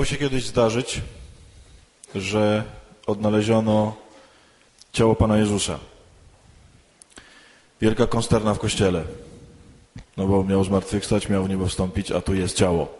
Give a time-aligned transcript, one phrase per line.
[0.00, 1.00] Miało się kiedyś zdarzyć,
[2.14, 2.64] że
[3.06, 3.96] odnaleziono
[4.92, 5.78] ciało Pana Jezusa.
[7.80, 9.04] Wielka konsterna w kościele.
[10.16, 12.98] No bo miał zmartwychwstać, miał w niebo wstąpić, a tu jest ciało.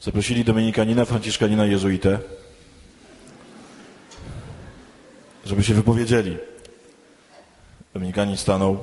[0.00, 2.18] Zaprosili dominikanina, franciszkanina, jezuitę,
[5.44, 6.36] żeby się wypowiedzieli.
[7.94, 8.78] Dominikanin stanął,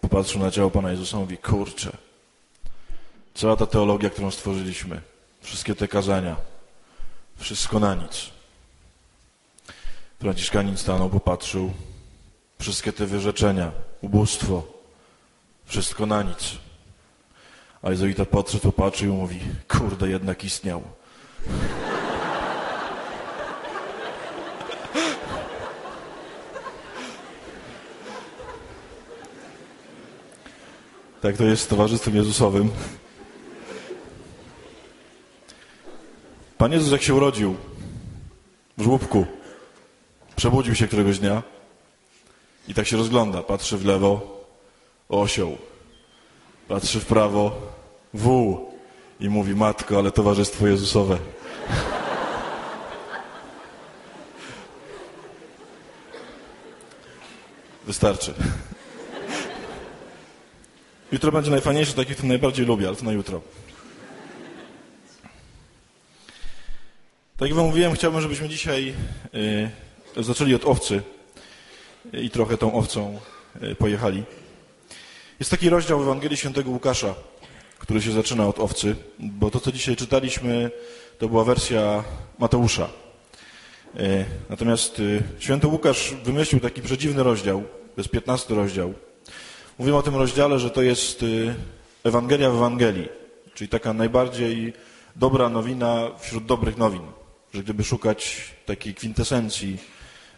[0.00, 1.92] popatrzył na ciało Pana Jezusa i mówi, kurczę,
[3.34, 5.09] cała ta teologia, którą stworzyliśmy,
[5.40, 6.36] wszystkie te kazania,
[7.36, 8.30] wszystko na nic.
[10.20, 11.72] Franciszkanin stanął, popatrzył,
[12.58, 14.62] wszystkie te wyrzeczenia, ubóstwo,
[15.64, 16.58] wszystko na nic.
[17.82, 20.82] A jezuita podszedł, popatrzył i mówi, kurde, jednak istniał.
[31.20, 32.70] Tak to jest z Towarzystwem Jezusowym.
[36.60, 37.56] Pan Jezus jak się urodził
[38.78, 39.26] w żłóbku,
[40.36, 41.42] przebudził się któregoś dnia
[42.68, 44.44] i tak się rozgląda, patrzy w lewo,
[45.08, 45.58] osioł,
[46.68, 47.60] patrzy w prawo,
[48.14, 48.70] wół
[49.20, 51.18] i mówi, matko, ale Towarzystwo Jezusowe.
[57.86, 58.34] Wystarczy.
[61.12, 63.40] Jutro będzie najfajniejsze, takie, które najbardziej lubię, ale to na jutro.
[67.40, 68.94] Tak jak wam mówiłem, chciałbym, żebyśmy dzisiaj
[70.16, 71.02] y, zaczęli od owcy
[72.12, 73.18] i trochę tą owcą
[73.62, 74.22] y, pojechali.
[75.38, 77.14] Jest taki rozdział w Ewangelii Świętego Łukasza,
[77.78, 80.70] który się zaczyna od owcy, bo to, co dzisiaj czytaliśmy,
[81.18, 82.04] to była wersja
[82.38, 82.88] Mateusza.
[83.96, 85.02] Y, natomiast
[85.38, 88.94] święty Łukasz wymyślił taki przedziwny rozdział, to jest 15 rozdział,
[89.78, 91.24] Mówimy o tym rozdziale, że to jest
[92.04, 93.08] Ewangelia w Ewangelii,
[93.54, 94.72] czyli taka najbardziej
[95.16, 97.19] dobra nowina wśród dobrych nowin.
[97.54, 99.78] Że gdyby szukać takiej kwintesencji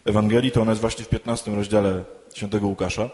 [0.05, 2.03] Ewangelii, to ona jest właśnie w 15 rozdziale
[2.33, 3.09] świętego Łukasza.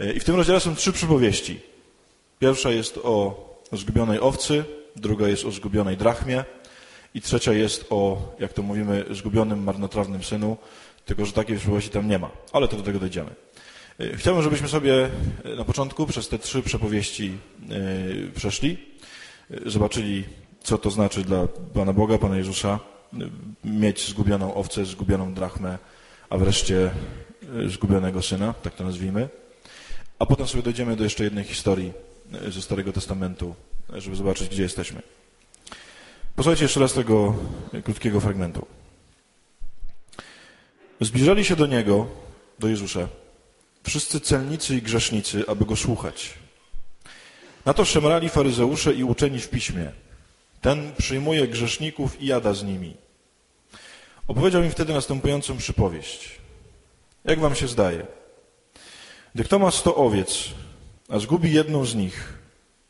[0.00, 1.60] Y, I w tym rozdziale są trzy przypowieści.
[2.38, 4.64] Pierwsza jest o zgubionej owcy,
[4.96, 6.44] druga jest o zgubionej drachmie
[7.14, 10.56] i trzecia jest o, jak to mówimy, zgubionym, marnotrawnym synu,
[11.04, 12.30] tylko że takiej przypowieści tam nie ma.
[12.52, 13.30] Ale to do tego dojdziemy.
[14.00, 15.10] E, chciałbym, żebyśmy sobie
[15.44, 17.32] e, na początku przez te trzy przepowieści
[17.70, 18.78] e, przeszli,
[19.66, 20.24] zobaczyli,
[20.62, 22.80] co to znaczy dla Pana Boga, Pana Jezusa,
[23.64, 25.78] mieć zgubioną owcę, zgubioną drachmę,
[26.30, 26.90] a wreszcie
[27.66, 29.28] zgubionego syna, tak to nazwijmy.
[30.18, 31.92] A potem sobie dojdziemy do jeszcze jednej historii
[32.48, 33.54] ze Starego Testamentu,
[33.94, 35.02] żeby zobaczyć, gdzie jesteśmy.
[36.36, 37.36] Posłuchajcie jeszcze raz tego
[37.84, 38.66] krótkiego fragmentu.
[41.00, 42.06] Zbliżali się do Niego,
[42.58, 43.08] do Jezusa,
[43.84, 46.34] wszyscy celnicy i grzesznicy, aby go słuchać.
[47.64, 49.92] Na to szemrali faryzeusze i uczeni w piśmie.
[50.60, 53.03] Ten przyjmuje grzeszników i jada z nimi.
[54.28, 56.30] Opowiedział im wtedy następującą przypowieść.
[57.24, 58.06] Jak wam się zdaje?
[59.34, 60.48] Gdy kto ma sto owiec,
[61.08, 62.38] a zgubi jedną z nich,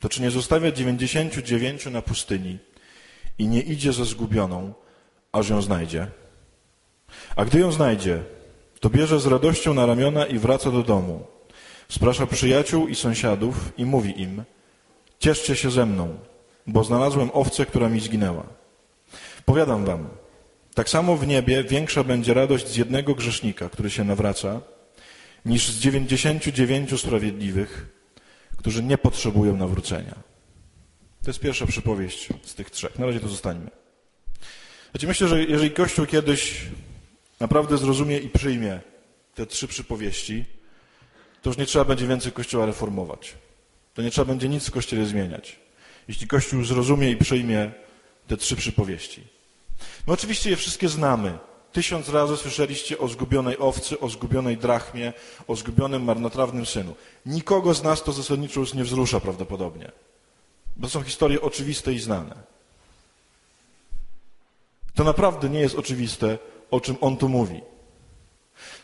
[0.00, 2.58] to czy nie zostawia dziewięćdziesięciu dziewięciu na pustyni
[3.38, 4.74] i nie idzie za zgubioną,
[5.32, 6.06] aż ją znajdzie?
[7.36, 8.22] A gdy ją znajdzie,
[8.80, 11.26] to bierze z radością na ramiona i wraca do domu.
[11.88, 14.44] Sprasza przyjaciół i sąsiadów i mówi im,
[15.18, 16.18] cieszcie się ze mną,
[16.66, 18.46] bo znalazłem owcę, która mi zginęła.
[19.44, 20.08] Powiadam wam,
[20.74, 24.60] tak samo w niebie większa będzie radość z jednego grzesznika, który się nawraca,
[25.44, 27.86] niż z dziewięćdziesięciu dziewięciu sprawiedliwych,
[28.56, 30.14] którzy nie potrzebują nawrócenia.
[31.22, 32.98] To jest pierwsza przypowieść z tych trzech.
[32.98, 33.70] Na razie to zostańmy.
[34.90, 36.60] Znaczy myślę, że jeżeli Kościół kiedyś
[37.40, 38.80] naprawdę zrozumie i przyjmie
[39.34, 40.44] te trzy przypowieści,
[41.42, 43.34] to już nie trzeba będzie więcej Kościoła reformować.
[43.94, 45.58] To nie trzeba będzie nic w Kościele zmieniać.
[46.08, 47.72] Jeśli Kościół zrozumie i przyjmie
[48.26, 49.33] te trzy przypowieści.
[50.06, 51.38] My oczywiście je wszystkie znamy.
[51.72, 55.12] Tysiąc razy słyszeliście o zgubionej owcy, o zgubionej drachmie,
[55.48, 56.94] o zgubionym marnotrawnym synu.
[57.26, 59.92] Nikogo z nas to zasadniczo już nie wzrusza prawdopodobnie.
[60.76, 62.34] Bo są historie oczywiste i znane.
[64.94, 66.38] To naprawdę nie jest oczywiste,
[66.70, 67.60] o czym on tu mówi.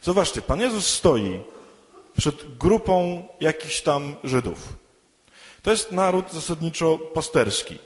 [0.02, 1.40] Zobaczcie, Pan Jezus stoi
[2.16, 4.76] przed grupą jakichś tam Żydów.
[5.62, 7.78] To jest naród zasadniczo pasterski.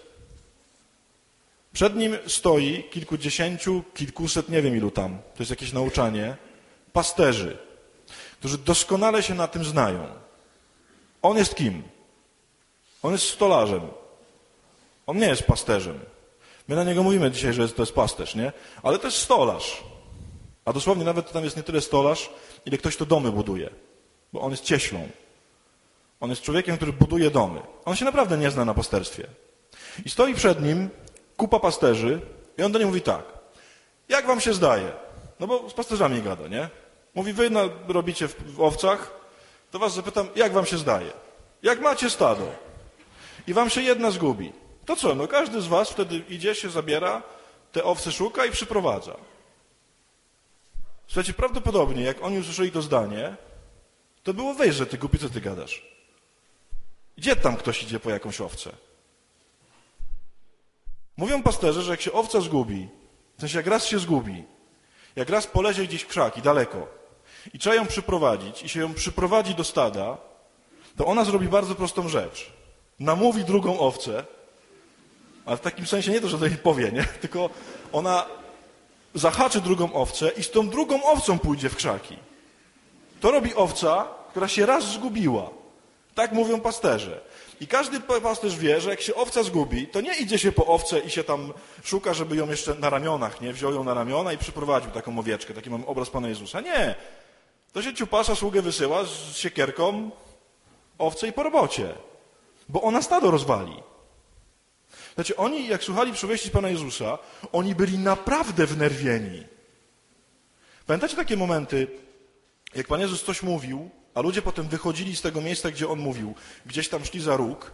[1.74, 6.36] Przed nim stoi kilkudziesięciu, kilkuset, nie wiem ilu tam, to jest jakieś nauczanie,
[6.92, 7.58] pasterzy,
[8.38, 10.06] którzy doskonale się na tym znają.
[11.22, 11.82] On jest kim?
[13.02, 13.80] On jest stolarzem.
[15.06, 16.00] On nie jest pasterzem.
[16.68, 18.52] My na niego mówimy dzisiaj, że to jest pasterz, nie?
[18.82, 19.84] Ale to jest stolarz.
[20.64, 22.30] A dosłownie nawet tam jest nie tyle stolarz,
[22.66, 23.70] ile ktoś, kto domy buduje.
[24.32, 25.08] Bo on jest cieślą.
[26.20, 27.60] On jest człowiekiem, który buduje domy.
[27.84, 29.26] On się naprawdę nie zna na pasterstwie.
[30.04, 30.90] I stoi przed nim
[31.36, 32.20] kupa pasterzy
[32.58, 33.24] i on do niej mówi tak.
[34.08, 34.92] Jak wam się zdaje?
[35.40, 36.68] No bo z pasterzami gada, nie?
[37.14, 37.50] Mówi, wy
[37.88, 39.12] robicie w, w owcach,
[39.70, 41.12] to was zapytam, jak wam się zdaje?
[41.62, 42.52] Jak macie stado
[43.46, 44.52] i wam się jedna zgubi,
[44.84, 45.14] to co?
[45.14, 47.22] No każdy z was wtedy idzie, się zabiera,
[47.72, 49.16] te owce szuka i przyprowadza.
[51.06, 53.36] Słuchajcie, prawdopodobnie jak oni usłyszeli to zdanie,
[54.22, 55.82] to było weź, że ty głupi, co ty gadasz?
[57.16, 58.70] Gdzie tam ktoś idzie po jakąś owcę?
[61.16, 62.88] Mówią pasterze, że jak się owca zgubi,
[63.36, 64.44] w sensie jak raz się zgubi,
[65.16, 67.04] jak raz polezie gdzieś w krzaki, daleko
[67.54, 70.16] i trzeba ją przyprowadzić i się ją przyprowadzi do stada,
[70.96, 72.52] to ona zrobi bardzo prostą rzecz.
[73.00, 74.24] Namówi drugą owcę,
[75.46, 77.04] ale w takim sensie nie to, że to jej powie, nie?
[77.22, 77.50] tylko
[77.92, 78.26] ona
[79.14, 82.16] zahaczy drugą owcę i z tą drugą owcą pójdzie w krzaki.
[83.20, 85.50] To robi owca, która się raz zgubiła.
[86.14, 87.20] Tak mówią pasterze.
[87.60, 91.00] I każdy pasterz wie, że jak się owca zgubi, to nie idzie się po owce
[91.00, 91.52] i się tam
[91.84, 93.52] szuka, żeby ją jeszcze na ramionach, nie?
[93.52, 95.54] Wziął ją na ramiona i przyprowadził taką owieczkę.
[95.54, 96.60] Taki mam obraz Pana Jezusa.
[96.60, 96.94] Nie.
[97.72, 100.10] To się ciupasza sługę wysyła z siekierką
[100.98, 101.94] owce i po robocie.
[102.68, 103.82] Bo ona stado rozwali.
[105.14, 107.18] Znaczy, oni, jak słuchali przywieści Pana Jezusa,
[107.52, 109.44] oni byli naprawdę wnerwieni.
[110.86, 111.86] Pamiętacie takie momenty,
[112.74, 116.34] jak Pan Jezus coś mówił, a ludzie potem wychodzili z tego miejsca, gdzie On mówił,
[116.66, 117.70] gdzieś tam szli za róg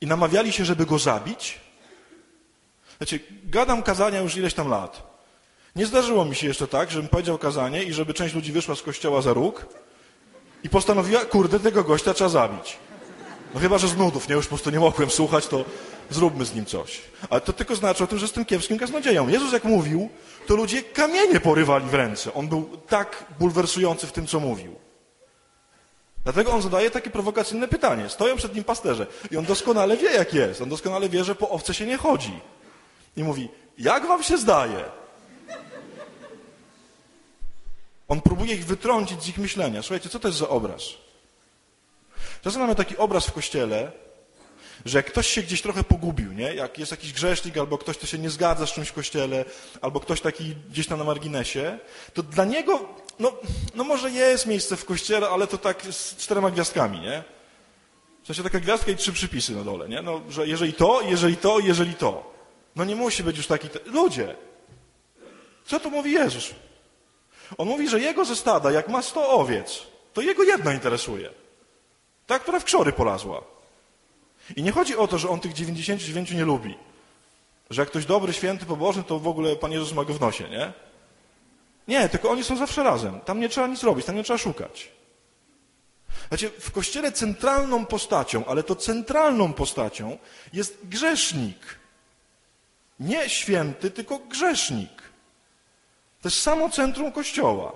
[0.00, 1.60] i namawiali się, żeby Go zabić?
[2.98, 5.18] Znaczy, gadam kazania już ileś tam lat.
[5.76, 8.82] Nie zdarzyło mi się jeszcze tak, żebym powiedział kazanie i żeby część ludzi wyszła z
[8.82, 9.66] kościoła za róg
[10.62, 12.76] i postanowiła, kurde, tego gościa trzeba zabić.
[13.54, 14.34] No chyba, że z nudów, nie?
[14.34, 15.64] Już po prostu nie mogłem słuchać, to
[16.10, 17.00] zróbmy z nim coś.
[17.30, 19.28] Ale to tylko znaczy o tym, że jestem kiepskim kaznodzieją.
[19.28, 20.08] Jezus jak mówił,
[20.46, 22.34] to ludzie kamienie porywali w ręce.
[22.34, 24.87] On był tak bulwersujący w tym, co mówił.
[26.24, 28.08] Dlatego on zadaje takie prowokacyjne pytanie.
[28.08, 30.60] Stoją przed nim pasterze i on doskonale wie, jak jest.
[30.60, 32.40] On doskonale wie, że po owce się nie chodzi.
[33.16, 33.48] I mówi,
[33.78, 34.84] jak wam się zdaje?
[38.08, 39.82] On próbuje ich wytrącić z ich myślenia.
[39.82, 40.82] Słuchajcie, co to jest za obraz?
[42.42, 43.92] Czasem mamy taki obraz w kościele,
[44.84, 46.54] że ktoś się gdzieś trochę pogubił, nie?
[46.54, 49.44] jak jest jakiś grzesznik, albo ktoś, kto się nie zgadza z czymś w kościele,
[49.80, 51.78] albo ktoś taki gdzieś tam na marginesie,
[52.14, 52.88] to dla niego,
[53.18, 53.32] no,
[53.74, 57.22] no może jest miejsce w kościele, ale to tak z czterema gwiazdkami, nie?
[58.22, 60.02] W sensie taka gwiazdka i trzy przypisy na dole, nie?
[60.02, 62.34] No, że jeżeli to, jeżeli to, jeżeli to.
[62.76, 63.68] No nie musi być już taki...
[63.86, 64.36] Ludzie!
[65.66, 66.50] Co tu mówi Jezus?
[67.58, 69.82] On mówi, że jego ze stada, jak ma sto owiec,
[70.14, 71.30] to jego jedna interesuje.
[72.26, 73.42] Ta, która w krzory polazła.
[74.56, 76.74] I nie chodzi o to, że on tych 99 nie lubi.
[77.70, 80.48] Że jak ktoś dobry, święty, pobożny, to w ogóle Pan Jezus ma go w nosie,
[80.48, 80.72] nie?
[81.88, 83.20] Nie, tylko oni są zawsze razem.
[83.20, 84.90] Tam nie trzeba nic robić, tam nie trzeba szukać.
[86.28, 90.18] Znaczy, w Kościele centralną postacią, ale to centralną postacią
[90.52, 91.78] jest grzesznik.
[93.00, 95.02] Nie święty, tylko grzesznik.
[96.22, 97.72] To jest samo centrum Kościoła.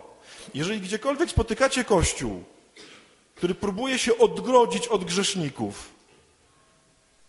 [0.54, 2.44] Jeżeli gdziekolwiek spotykacie Kościół,
[3.34, 5.90] który próbuje się odgrodzić od grzeszników,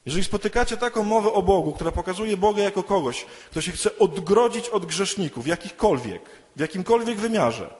[0.05, 4.69] jeżeli spotykacie taką mowę o Bogu, która pokazuje Boga jako kogoś, kto się chce odgrodzić
[4.69, 6.21] od grzeszników, jakichkolwiek,
[6.55, 7.73] w jakimkolwiek wymiarze,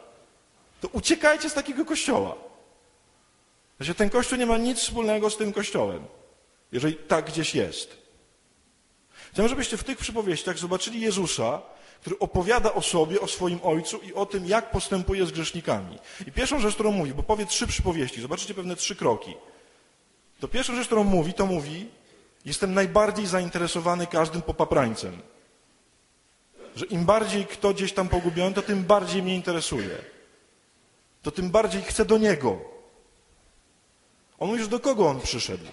[0.82, 2.36] to uciekajcie z takiego kościoła.
[3.78, 6.04] Znaczy, ten kościół nie ma nic wspólnego z tym kościołem,
[6.72, 7.98] jeżeli tak gdzieś jest.
[9.32, 11.62] Chciałbym, żebyście w tych przypowieściach zobaczyli Jezusa,
[12.02, 16.00] który opowiada o sobie, o swoim ojcu i o tym, jak postępuje z grzesznikami.
[16.28, 19.34] I pierwszą rzecz, którą mówi, bo powie trzy przypowieści, zobaczycie pewne trzy kroki.
[20.40, 21.88] To pierwszą rzecz, którą mówi, to mówi,
[22.46, 25.22] Jestem najbardziej zainteresowany każdym popaprańcem.
[26.76, 29.98] Że im bardziej kto gdzieś tam pogubiony, to tym bardziej mnie interesuje.
[31.22, 32.60] To tym bardziej chcę do niego.
[34.40, 35.66] On że do kogo on przyszedł.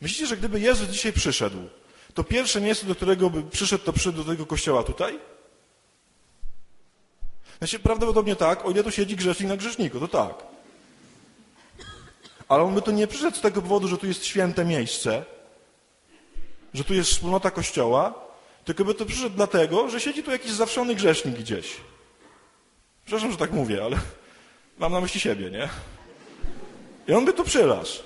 [0.00, 1.58] Myślicie, że gdyby Jezus dzisiaj przyszedł,
[2.14, 5.18] to pierwsze miejsce, do którego by przyszedł, to przyszedł do tego kościoła tutaj?
[7.58, 10.34] Znaczy, prawdopodobnie tak, o ile tu siedzi grzesznik na grzeszniku, to tak.
[12.48, 15.24] Ale on by tu nie przyszedł z tego powodu, że tu jest święte miejsce,
[16.74, 18.14] że tu jest wspólnota Kościoła,
[18.64, 21.76] tylko by to przyszedł dlatego, że siedzi tu jakiś zawszony grzesznik gdzieś.
[23.04, 23.96] Przepraszam, że tak mówię, ale
[24.78, 25.68] mam na myśli siebie, nie?
[27.08, 28.02] I on by tu przylazł.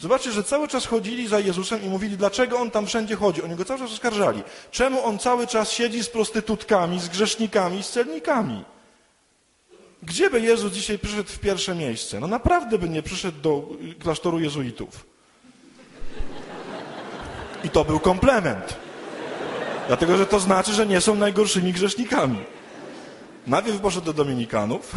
[0.00, 3.42] Zobaczcie, że cały czas chodzili za Jezusem i mówili, dlaczego on tam wszędzie chodzi.
[3.42, 4.42] Oni go cały czas oskarżali.
[4.70, 8.64] Czemu on cały czas siedzi z prostytutkami, z grzesznikami, z celnikami?
[10.02, 12.20] Gdzie by Jezus dzisiaj przyszedł w pierwsze miejsce?
[12.20, 13.68] No naprawdę by nie przyszedł do
[13.98, 15.07] klasztoru jezuitów.
[17.64, 18.76] I to był komplement.
[19.86, 22.44] Dlatego, że to znaczy, że nie są najgorszymi grzesznikami.
[23.46, 24.92] Najpierw poszedł do Dominikanów,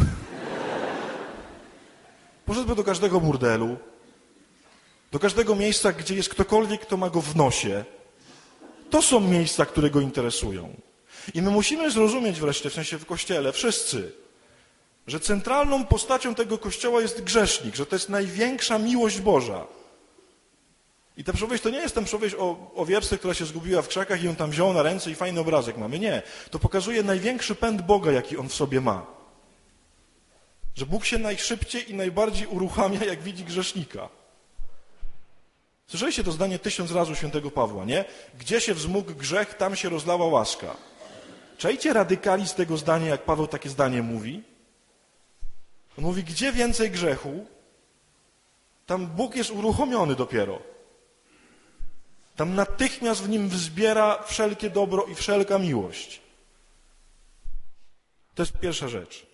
[2.46, 3.76] poszedłby do każdego burdelu,
[5.12, 7.84] do każdego miejsca, gdzie jest ktokolwiek, kto ma go w nosie,
[8.92, 10.76] To są miejsca, które go interesują.
[11.34, 14.12] I my musimy zrozumieć wreszcie, w sensie w Kościele, wszyscy,
[15.06, 19.64] że centralną postacią tego Kościoła jest grzesznik, że to jest największa miłość Boża.
[21.16, 22.86] I ta przypowieść to nie jest tam przypowieść o, o
[23.18, 25.98] która się zgubiła w krzakach i ją tam wziął na ręce i fajny obrazek mamy.
[25.98, 26.22] Nie.
[26.50, 29.06] To pokazuje największy pęd Boga, jaki on w sobie ma.
[30.74, 34.08] Że Bóg się najszybciej i najbardziej uruchamia, jak widzi grzesznika.
[35.86, 38.04] Słyszeliście to zdanie tysiąc razy świętego Pawła, nie?
[38.38, 40.76] Gdzie się wzmógł grzech, tam się rozlała łaska.
[41.58, 44.42] Czajcie radykalizm tego zdania, jak Paweł takie zdanie mówi?
[45.98, 47.46] On mówi, gdzie więcej grzechu,
[48.86, 50.71] tam Bóg jest uruchomiony dopiero.
[52.36, 56.20] Tam natychmiast w nim wzbiera wszelkie dobro i wszelka miłość.
[58.34, 59.26] To jest pierwsza rzecz.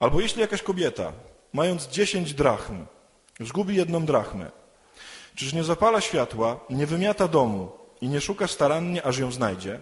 [0.00, 1.12] Albo jeśli jakaś kobieta,
[1.52, 2.86] mając dziesięć drachm,
[3.40, 4.50] zgubi jedną drachmę,
[5.34, 9.80] czyż nie zapala światła, nie wymiata domu i nie szuka starannie, aż ją znajdzie?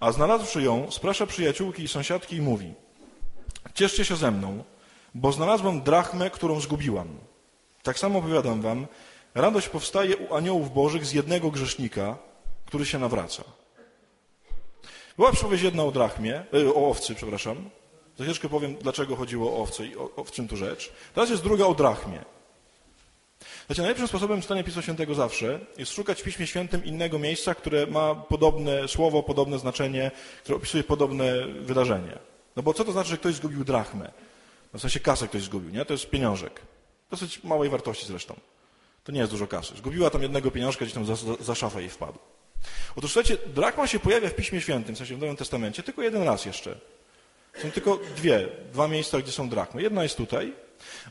[0.00, 2.74] A znalazłszy ją, sprasza przyjaciółki i sąsiadki i mówi
[3.74, 4.64] Cieszcie się ze mną,
[5.14, 7.08] bo znalazłam drachmę, którą zgubiłam.
[7.82, 8.86] Tak samo opowiadam wam,
[9.36, 12.18] radość powstaje u aniołów bożych z jednego grzesznika,
[12.66, 13.44] który się nawraca.
[15.16, 17.70] Była przypowieść jedna o drachmie, e, o owcy, przepraszam.
[18.16, 20.92] Za chwileczkę powiem, dlaczego chodziło o owce i o, o, w czym tu rzecz.
[21.14, 22.24] Teraz jest druga o drachmie.
[23.66, 27.86] Znaczy, najlepszym sposobem czytania Pisma Świętego zawsze jest szukać w Piśmie Świętym innego miejsca, które
[27.86, 30.10] ma podobne słowo, podobne znaczenie,
[30.42, 32.18] które opisuje podobne wydarzenie.
[32.56, 34.12] No bo co to znaczy, że ktoś zgubił drachmę?
[34.72, 35.84] No w sensie kasę ktoś zgubił, nie?
[35.84, 36.60] To jest pieniążek.
[37.10, 38.34] Dosyć małej wartości zresztą.
[39.06, 39.76] To nie jest dużo kasy.
[39.76, 42.18] Zgubiła tam jednego pieniążka, gdzieś tam za, za, za szafę jej wpadł.
[42.96, 46.22] Otóż słuchajcie, drachma się pojawia w Piśmie Świętym, w sensie w Nowym Testamencie, tylko jeden
[46.22, 46.78] raz jeszcze.
[47.62, 49.82] Są tylko dwie, dwa miejsca, gdzie są drachmy.
[49.82, 50.52] Jedna jest tutaj,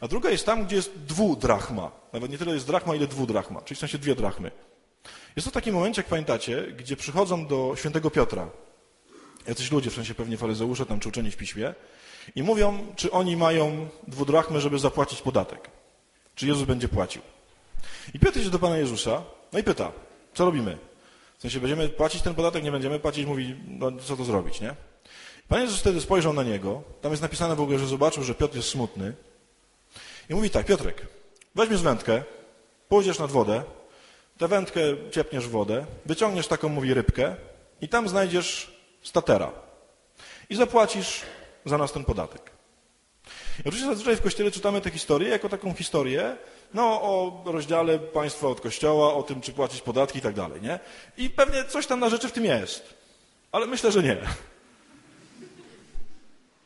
[0.02, 1.92] a druga jest tam, gdzie jest dwudrachma.
[2.14, 4.52] Nawet nie tyle jest drachma, ile dwudrachma, czyli w sensie dwie drachmy.
[5.36, 8.50] Jest to taki moment, jak pamiętacie, gdzie przychodzą do świętego Piotra
[9.48, 11.74] jacyś ludzie, w sensie pewnie faryzeusze, tam czy uczeni w piśmie,
[12.36, 15.70] i mówią, czy oni mają dwudrachmę, żeby zapłacić podatek.
[16.36, 17.22] Czy Jezus będzie płacił.
[18.14, 19.92] I Piotr idzie do Pana Jezusa, no i pyta,
[20.34, 20.78] co robimy?
[21.38, 24.76] W sensie, będziemy płacić ten podatek, nie będziemy płacić, mówi, no co to zrobić, nie?
[25.48, 28.56] Pan Jezus wtedy spojrzał na niego, tam jest napisane w ogóle, że zobaczył, że Piotr
[28.56, 29.14] jest smutny
[30.30, 31.08] i mówi tak, Piotrek,
[31.56, 32.24] weźmiesz wędkę,
[32.90, 33.64] pójdziesz nad wodę,
[34.38, 34.82] tę wędkę
[35.12, 37.36] ciepniesz w wodę, wyciągniesz taką, mówi, rybkę
[37.82, 39.52] i tam znajdziesz statera
[40.50, 41.22] i zapłacisz
[41.66, 42.52] za nas ten podatek.
[43.60, 46.38] I oczywiście zazwyczaj w Kościele czytamy tę historię jako taką historię
[46.74, 50.80] no, o rozdziale państwa od Kościoła, o tym, czy płacić podatki i tak dalej, nie?
[51.18, 52.94] I pewnie coś tam na rzeczy w tym jest,
[53.52, 54.18] ale myślę, że nie.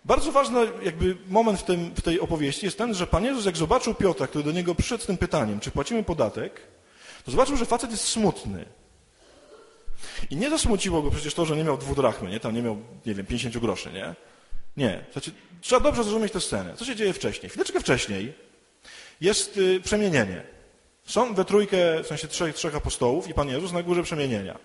[0.05, 3.57] Bardzo ważny jakby moment w, tym, w tej opowieści jest ten, że Pan Jezus jak
[3.57, 6.61] zobaczył Piotra, który do niego przyszedł z tym pytaniem, czy płacimy podatek,
[7.25, 8.65] to zobaczył, że facet jest smutny.
[10.29, 12.39] I nie zasmuciło go przecież to, że nie miał dwóch drachmy, nie?
[12.39, 14.15] Tam nie miał, nie wiem, 50 groszy, nie?
[14.77, 15.05] Nie.
[15.11, 16.73] Znaczy, trzeba dobrze zrozumieć tę scenę.
[16.77, 17.49] Co się dzieje wcześniej?
[17.49, 18.33] Chwileczkę wcześniej
[19.21, 20.43] jest y, przemienienie.
[21.05, 24.59] Są we trójkę, w sensie trzech, trzech apostołów i Pan Jezus na górze przemienienia.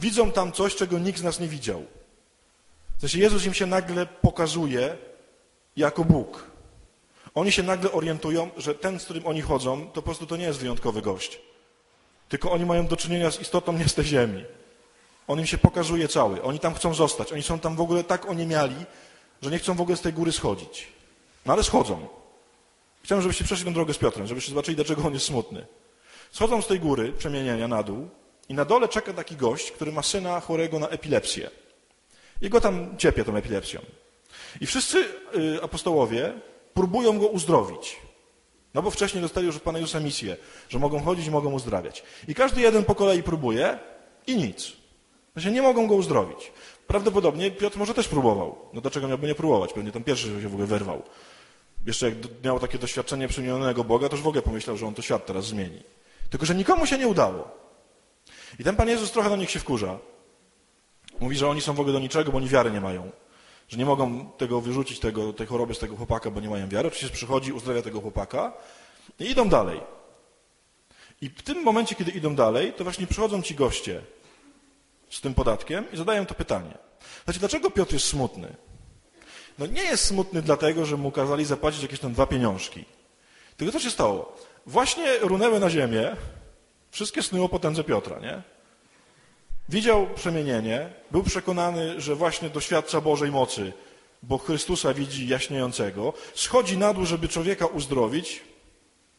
[0.00, 1.84] Widzą tam coś, czego nikt z nas nie widział.
[2.96, 4.96] W sensie Jezus im się nagle pokazuje
[5.76, 6.50] jako Bóg.
[7.34, 10.44] Oni się nagle orientują, że ten, z którym oni chodzą, to po prostu to nie
[10.44, 11.40] jest wyjątkowy gość.
[12.28, 14.44] Tylko oni mają do czynienia z istotą nie z tej ziemi.
[15.28, 16.42] On im się pokazuje cały.
[16.42, 17.32] Oni tam chcą zostać.
[17.32, 18.74] Oni są tam w ogóle tak oniemiali,
[19.42, 20.86] że nie chcą w ogóle z tej góry schodzić.
[21.46, 22.08] No ale schodzą.
[23.02, 25.66] Chciałem, żebyście przeszli tę drogę z Piotrem, żebyście zobaczyli, dlaczego on jest smutny.
[26.30, 28.08] Schodzą z tej góry przemienienia na dół
[28.48, 31.50] i na dole czeka taki gość, który ma syna chorego na epilepsję.
[32.42, 33.80] I go tam ciepie tą epilepsją.
[34.60, 35.04] I wszyscy
[35.36, 36.32] y, apostołowie
[36.74, 37.96] próbują go uzdrowić.
[38.74, 40.36] No bo wcześniej dostali już od Pana Jezusa misję,
[40.68, 42.02] że mogą chodzić i mogą uzdrawiać.
[42.28, 43.78] I każdy jeden po kolei próbuje
[44.26, 44.72] i nic.
[45.32, 46.52] Znaczy nie mogą go uzdrowić.
[46.86, 48.58] Prawdopodobnie Piotr może też próbował.
[48.72, 49.72] No dlaczego miałby nie próbować?
[49.72, 51.02] Pewnie ten pierwszy się w ogóle wyrwał.
[51.86, 55.02] Jeszcze jak miał takie doświadczenie przemienionego Boga, to już w ogóle pomyślał, że on to
[55.02, 55.82] świat teraz zmieni.
[56.30, 57.48] Tylko, że nikomu się nie udało.
[58.58, 59.98] I ten Pan Jezus trochę do nich się wkurza.
[61.20, 63.10] Mówi, że oni są w ogóle do niczego, bo oni wiary nie mają.
[63.68, 66.88] Że nie mogą tego wyrzucić, tego, tej choroby z tego chłopaka, bo nie mają wiary.
[66.88, 68.52] Oczywiście przychodzi, uzdrawia tego chłopaka
[69.20, 69.80] i idą dalej.
[71.20, 74.02] I w tym momencie, kiedy idą dalej, to właśnie przychodzą ci goście
[75.10, 76.78] z tym podatkiem i zadają to pytanie.
[77.24, 78.56] Znaczy, dlaczego Piotr jest smutny?
[79.60, 82.84] No nie jest smutny dlatego, że mu kazali zapłacić jakieś tam dwa pieniążki.
[83.56, 84.36] Tylko co się stało?
[84.66, 86.16] Właśnie runęły na ziemię
[86.90, 88.42] wszystkie sny o potędze Piotra, nie?
[89.68, 93.72] Widział przemienienie, był przekonany, że właśnie doświadcza Bożej mocy,
[94.22, 98.42] bo Chrystusa widzi jaśniejącego, schodzi na dół, żeby człowieka uzdrowić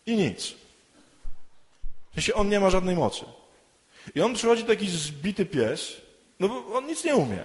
[0.06, 0.54] i nic.
[2.12, 3.26] W sensie on nie ma żadnej mocy.
[4.16, 5.94] I on przychodzi taki zbity pies,
[6.40, 7.44] no bo on nic nie umie.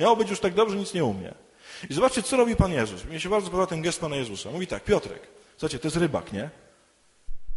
[0.00, 1.45] Miało być już tak dobrze, nic nie umie.
[1.90, 3.04] I zobaczcie, co robi Pan Jezus.
[3.04, 4.50] Mnie się bardzo podoba ten gest Pana Jezusa.
[4.50, 5.20] Mówi tak, Piotrek,
[5.56, 6.50] słuchajcie, to jest rybak, nie?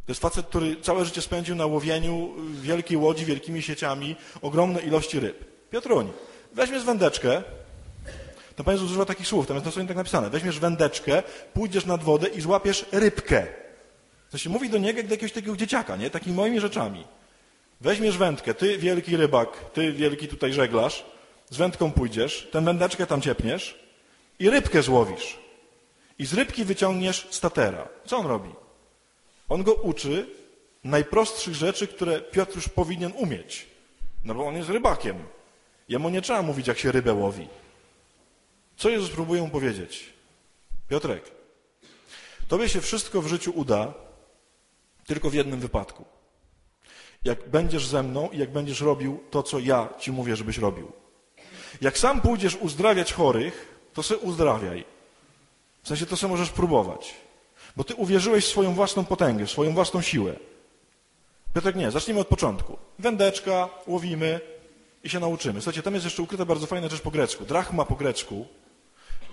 [0.06, 5.20] To jest facet, który całe życie spędził na łowieniu wielkiej łodzi, wielkimi sieciami, ogromne ilości
[5.20, 5.46] ryb.
[5.72, 6.12] Piotruń,
[6.54, 7.44] weźmiesz wędeczkę,
[8.56, 10.30] to Pan Jezus używa takich słów, tam jest stronie tak napisane.
[10.30, 11.24] Weźmiesz wędeczkę,
[11.54, 13.48] pójdziesz nad wodę i złapiesz rybkę.
[14.32, 16.10] To się mówi do niego jak do jakiegoś takiego dzieciaka, nie?
[16.10, 17.06] Takimi moimi rzeczami.
[17.82, 21.06] Weźmiesz wędkę, ty wielki rybak, ty wielki tutaj żeglarz,
[21.50, 23.89] z wędką pójdziesz, tę wędeczkę tam ciepniesz
[24.40, 25.40] i rybkę złowisz.
[26.20, 27.88] I z rybki wyciągniesz statera.
[28.06, 28.50] Co on robi?
[29.50, 30.28] On go uczy
[30.84, 33.68] najprostszych rzeczy, które Piotr już powinien umieć.
[34.24, 35.24] No bo on jest rybakiem.
[35.90, 37.48] Jemu nie trzeba mówić, jak się rybę łowi.
[38.78, 40.14] Co Jezus próbuje mu powiedzieć?
[40.90, 41.32] Piotrek,
[42.48, 43.94] tobie się wszystko w życiu uda,
[45.06, 46.06] tylko w jednym wypadku.
[47.26, 50.92] Jak będziesz ze mną i jak będziesz robił to, co ja ci mówię, żebyś robił.
[51.82, 54.86] Jak sam pójdziesz uzdrawiać chorych, to se uzdrawiaj.
[55.84, 57.16] W sensie to se możesz próbować.
[57.76, 60.34] Bo ty uwierzyłeś w swoją własną potęgę, w swoją własną siłę.
[61.54, 62.78] Piotrek nie, zacznijmy od początku.
[63.00, 64.40] Wędeczka, łowimy
[65.04, 65.62] i się nauczymy.
[65.62, 67.46] Słuchajcie, tam jest jeszcze ukryta bardzo fajna rzecz po grecku.
[67.46, 68.48] Drachma po grecku.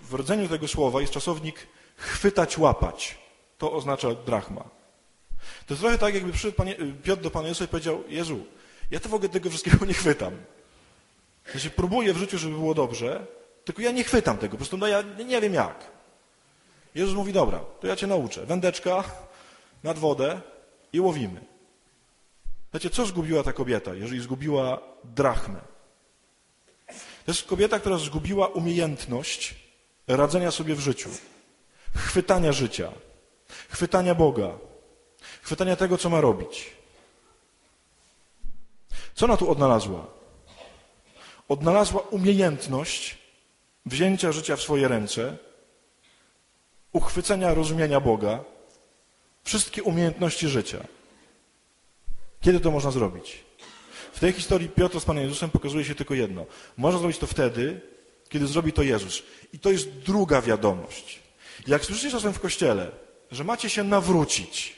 [0.02, 3.18] W rodzeniu tego słowa jest czasownik chwytać, łapać.
[3.58, 4.64] To oznacza drachma.
[5.66, 8.46] To jest trochę tak, jakby przyszedł Panie, Piotr do Pana Jezusa i powiedział, Jezu,
[8.90, 10.36] ja to w ogóle tego wszystkiego nie chwytam.
[11.54, 13.26] Ja się próbuję w życiu, żeby było dobrze,
[13.67, 15.91] tylko ja nie chwytam tego, po prostu no ja nie wiem jak.
[16.95, 18.47] Jezus mówi, dobra, to ja cię nauczę.
[18.47, 19.05] Wędeczka
[19.83, 20.41] nad wodę
[20.93, 21.45] i łowimy.
[22.75, 25.61] Wiecie, co zgubiła ta kobieta, jeżeli zgubiła drachmę?
[27.25, 29.55] To jest kobieta, która zgubiła umiejętność
[30.07, 31.11] radzenia sobie w życiu,
[31.97, 32.93] chwytania życia,
[33.69, 34.59] chwytania Boga,
[35.43, 36.73] chwytania tego, co ma robić.
[39.15, 40.07] Co ona tu odnalazła?
[41.49, 43.25] Odnalazła umiejętność
[43.86, 45.36] wzięcia życia w swoje ręce,
[46.92, 48.44] uchwycenia rozumienia Boga,
[49.44, 50.84] wszystkie umiejętności życia.
[52.40, 53.44] Kiedy to można zrobić?
[54.12, 56.46] W tej historii Piotr z Panem Jezusem pokazuje się tylko jedno.
[56.76, 57.80] Można zrobić to wtedy,
[58.28, 59.22] kiedy zrobi to Jezus.
[59.52, 61.20] I to jest druga wiadomość.
[61.66, 62.90] Jak słyszycie czasem w kościele,
[63.30, 64.76] że macie się nawrócić,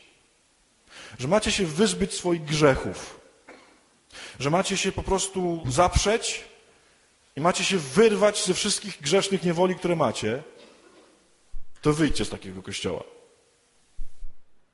[1.18, 3.20] że macie się wyzbyć swoich grzechów,
[4.40, 6.44] że macie się po prostu zaprzeć
[7.38, 10.42] i macie się wyrwać ze wszystkich grzesznych niewoli, które macie,
[11.82, 13.04] to wyjdźcie z takiego kościoła.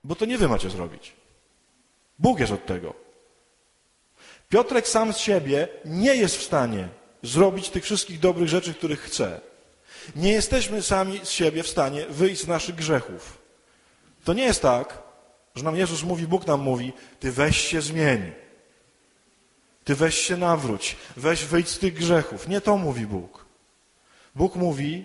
[0.05, 1.13] Bo to nie wy macie zrobić.
[2.19, 2.95] Bóg jest od tego.
[4.49, 6.89] Piotrek sam z siebie nie jest w stanie
[7.23, 9.41] zrobić tych wszystkich dobrych rzeczy, których chce.
[10.17, 13.39] Nie jesteśmy sami z siebie w stanie wyjść z naszych grzechów.
[14.25, 15.03] To nie jest tak,
[15.55, 18.33] że nam Jezus mówi, Bóg nam mówi, ty weź się zmień.
[19.85, 22.49] Ty weź się nawróć, weź wyjdź z tych grzechów.
[22.49, 23.45] Nie to mówi Bóg.
[24.35, 25.05] Bóg mówi,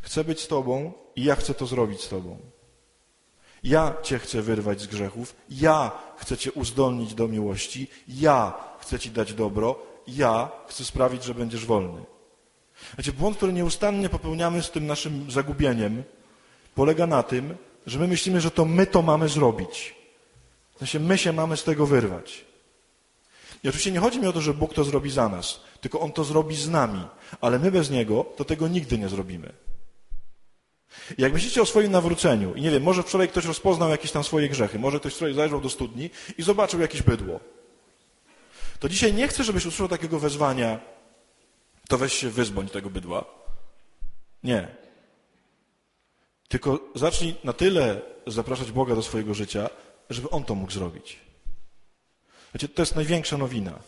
[0.00, 2.38] chcę być z Tobą i ja chcę to zrobić z Tobą.
[3.62, 9.10] Ja Cię chcę wyrwać z grzechów, ja chcę Cię uzdolnić do miłości, ja chcę Ci
[9.10, 12.04] dać dobro, ja chcę sprawić, że będziesz wolny.
[12.94, 16.02] Znaczy, błąd, który nieustannie popełniamy z tym naszym zagubieniem,
[16.74, 19.94] polega na tym, że my myślimy, że to my to mamy zrobić.
[20.74, 22.47] W sensie my się mamy z tego wyrwać.
[23.64, 26.12] I oczywiście nie chodzi mi o to, że Bóg to zrobi za nas, tylko On
[26.12, 27.00] to zrobi z nami,
[27.40, 29.52] ale my bez Niego to tego nigdy nie zrobimy.
[31.18, 34.24] I jak myślicie o swoim nawróceniu, i nie wiem, może wczoraj ktoś rozpoznał jakieś tam
[34.24, 37.40] swoje grzechy, może ktoś wczoraj zajrzał do studni i zobaczył jakieś bydło,
[38.80, 40.80] to dzisiaj nie chcę, żebyś usłyszał takiego wezwania,
[41.88, 43.24] to weź się wyzbądź tego bydła.
[44.44, 44.68] Nie.
[46.48, 49.70] Tylko zacznij na tyle zapraszać Boga do swojego życia,
[50.10, 51.27] żeby On to mógł zrobić.
[52.54, 53.78] Wiecie, to jest największa nowina,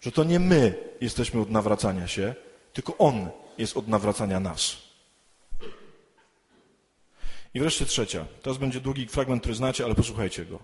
[0.00, 2.34] że to nie my jesteśmy od nawracania się,
[2.72, 4.76] tylko On jest od nawracania nas.
[7.54, 8.24] I wreszcie trzecia.
[8.42, 10.58] Teraz będzie długi fragment, który znacie, ale posłuchajcie go.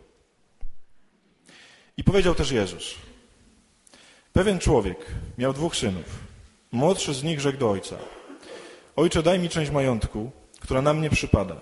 [1.96, 2.94] I powiedział też Jezus.
[4.32, 5.06] Pewien człowiek
[5.38, 6.04] miał dwóch synów.
[6.72, 7.96] Młodszy z nich rzekł do ojca.
[8.96, 11.60] Ojcze, daj mi część majątku, która na mnie przypada.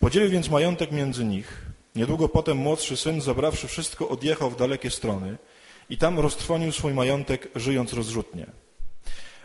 [0.00, 1.65] Podzielił więc majątek między nich.
[1.96, 5.36] Niedługo potem młodszy syn, zabrawszy wszystko, odjechał w dalekie strony
[5.90, 8.46] i tam roztrwonił swój majątek, żyjąc rozrzutnie.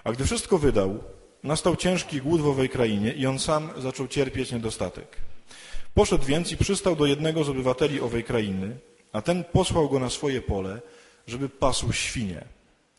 [0.04, 1.00] A gdy wszystko wydał,
[1.44, 5.18] Nastał ciężki głód w owej krainie i on sam zaczął cierpieć niedostatek.
[5.94, 8.78] Poszedł więc i przystał do jednego z obywateli owej krainy,
[9.14, 10.82] a ten posłał go na swoje pole,
[11.28, 12.46] żeby pasł świnie.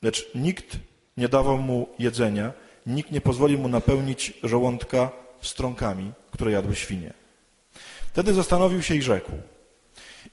[0.02, 0.78] Lecz nikt
[1.16, 2.52] nie dawał mu jedzenia,
[2.86, 5.10] nikt nie pozwolił mu napełnić żołądka
[5.40, 7.21] strąkami, które jadły świnie.
[8.12, 9.32] Wtedy zastanowił się i rzekł,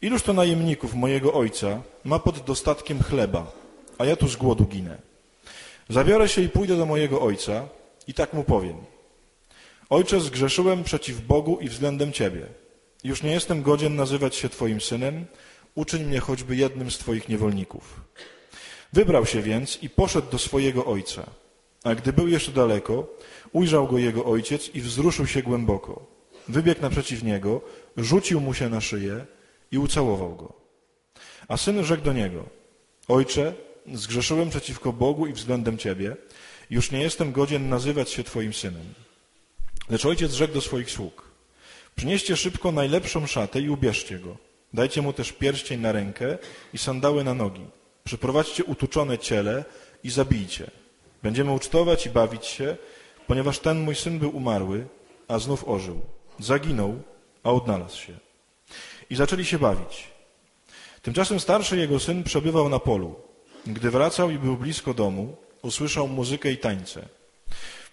[0.01, 3.51] Iluż to najemników mojego ojca ma pod dostatkiem chleba,
[3.97, 4.97] a ja tu z głodu ginę.
[5.89, 7.67] Zabiorę się i pójdę do mojego ojca
[8.07, 8.77] i tak mu powiem.
[9.89, 12.45] Ojcze, zgrzeszyłem przeciw Bogu i względem Ciebie.
[13.03, 15.25] Już nie jestem godzien nazywać się Twoim synem,
[15.75, 18.01] uczyń mnie choćby jednym z Twoich niewolników.
[18.93, 21.25] Wybrał się więc i poszedł do swojego ojca.
[21.83, 23.07] A gdy był jeszcze daleko,
[23.51, 26.18] ujrzał go jego ojciec i wzruszył się głęboko.
[26.49, 27.62] Wybiegł naprzeciw niego,
[27.97, 29.25] rzucił mu się na szyję
[29.71, 30.53] i ucałował go.
[31.47, 32.45] A syn rzekł do niego,
[33.07, 33.53] Ojcze,
[33.93, 36.15] zgrzeszyłem przeciwko Bogu i względem Ciebie,
[36.69, 38.93] już nie jestem godzien nazywać się Twoim synem.
[39.89, 41.31] Lecz ojciec rzekł do swoich sług,
[41.95, 44.38] przynieście szybko najlepszą szatę i ubierzcie go.
[44.73, 46.38] Dajcie mu też pierścień na rękę
[46.73, 47.65] i sandały na nogi.
[48.03, 49.65] Przyprowadźcie utuczone ciele
[50.03, 50.71] i zabijcie.
[51.23, 52.77] Będziemy ucztować i bawić się,
[53.27, 54.88] ponieważ ten mój syn był umarły,
[55.27, 56.01] a znów ożył.
[56.39, 57.02] Zaginął,
[57.43, 58.13] a odnalazł się.
[59.10, 60.08] I zaczęli się bawić.
[61.02, 63.15] Tymczasem starszy jego syn przebywał na polu.
[63.67, 67.08] Gdy wracał i był blisko domu, usłyszał muzykę i tańce.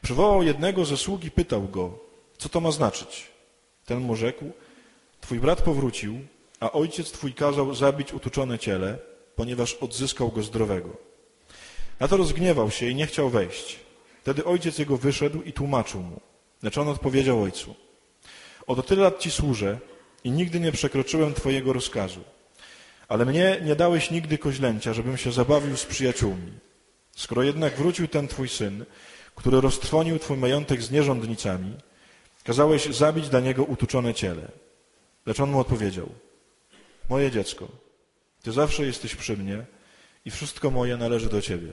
[0.02, 1.98] Przywołał jednego ze sług i pytał go,
[2.38, 3.28] co to ma znaczyć.
[3.84, 4.44] Ten mu rzekł,
[5.20, 6.20] twój brat powrócił,
[6.60, 8.98] a ojciec twój kazał zabić utuczone ciele,
[9.36, 10.96] ponieważ odzyskał go zdrowego.
[12.00, 13.78] Na to rozgniewał się i nie chciał wejść.
[14.22, 16.20] Wtedy ojciec jego wyszedł i tłumaczył mu.
[16.62, 17.74] Lecz on odpowiedział ojcu.
[18.66, 19.78] Oto tyle lat ci służę
[20.24, 22.20] i nigdy nie przekroczyłem twojego rozkazu.
[23.08, 26.52] Ale mnie nie dałeś nigdy koźlęcia, żebym się zabawił z przyjaciółmi.
[27.16, 28.84] Skoro jednak wrócił ten twój syn,
[29.34, 31.74] który roztrwonił twój majątek z nierządnicami,
[32.44, 34.48] kazałeś zabić dla niego utuczone ciele.
[35.26, 36.08] Lecz on mu odpowiedział,
[37.08, 37.68] moje dziecko,
[38.42, 39.64] ty zawsze jesteś przy mnie
[40.24, 41.72] i wszystko moje należy do ciebie.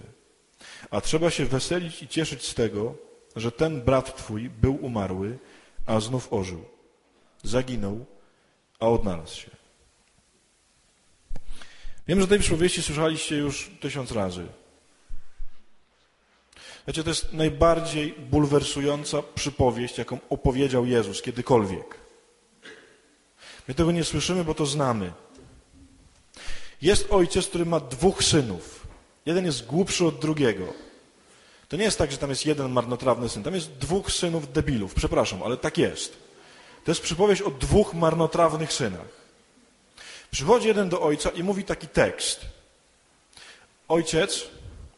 [0.91, 2.95] A trzeba się weselić i cieszyć z tego,
[3.35, 5.37] że ten brat twój był umarły,
[5.85, 6.72] a znów ożył.
[7.43, 8.05] Zaginął,
[8.79, 9.49] a odnalazł się.
[12.07, 14.47] Wiem, że tej przypowieści słyszeliście już tysiąc razy.
[16.87, 21.99] Wiecie, to jest najbardziej bulwersująca przypowieść, jaką opowiedział Jezus kiedykolwiek.
[23.67, 25.11] My tego nie słyszymy, bo to znamy.
[26.81, 28.87] Jest ojciec, który ma dwóch synów.
[29.25, 30.73] Jeden jest głupszy od drugiego.
[31.67, 33.43] To nie jest tak, że tam jest jeden marnotrawny syn.
[33.43, 34.93] Tam jest dwóch synów debilów.
[34.93, 36.22] Przepraszam, ale tak jest.
[36.83, 39.23] To jest przypowieść o dwóch marnotrawnych synach.
[40.31, 42.45] Przychodzi jeden do ojca i mówi taki tekst.
[43.87, 44.47] Ojciec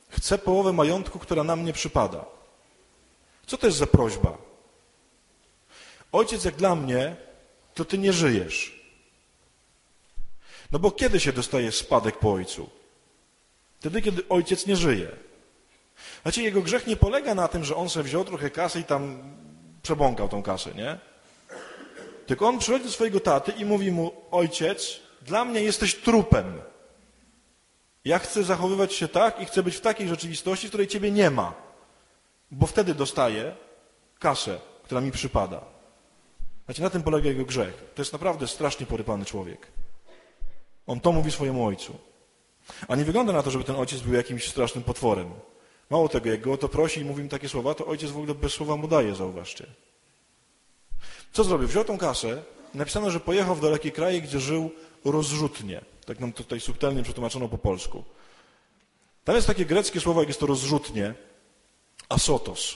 [0.10, 2.26] chce połowę majątku, która nam nie przypada.
[3.46, 4.38] Co to jest za prośba?
[6.12, 7.16] Ojciec, jak dla mnie,
[7.74, 8.86] to ty nie żyjesz.
[10.72, 12.70] No bo kiedy się dostaje spadek po ojcu?
[13.80, 15.12] Wtedy, kiedy ojciec nie żyje.
[16.22, 19.34] Znaczy, jego grzech nie polega na tym, że on sobie wziął trochę kasy i tam
[19.84, 21.00] przebąkał tą kasę, nie?
[22.26, 26.62] Tylko on przychodzi do swojego taty i mówi mu, ojciec, dla mnie jesteś trupem.
[28.06, 31.32] Ja chcę zachowywać się tak i chcę być w takiej rzeczywistości, w której ciebie nie
[31.32, 31.54] ma.
[32.52, 33.56] Bo wtedy dostaję
[34.20, 35.62] kasę, która mi przypada.
[36.66, 37.84] Znaczy, na tym polega jego grzech.
[37.96, 39.68] To jest naprawdę strasznie porypany człowiek.
[40.88, 41.98] On to mówi swojemu ojcu.
[42.88, 45.30] A nie wygląda na to, żeby ten ojciec był jakimś strasznym potworem.
[45.90, 48.18] Mało tego, jak go o to prosi i mówi mu takie słowa, to ojciec w
[48.18, 49.66] ogóle bez słowa mu daje, zauważcie.
[51.36, 51.68] Co zrobił?
[51.68, 52.44] Wziął tą kasę,
[52.74, 54.72] napisano, że pojechał w dalekie kraje, gdzie żył
[55.06, 55.82] rozrzutnie.
[56.06, 58.04] Tak nam tutaj subtelnie przetłumaczono po polsku.
[59.24, 61.14] Tam jest takie greckie słowo, jak jest to rozrzutnie,
[62.10, 62.76] asotos.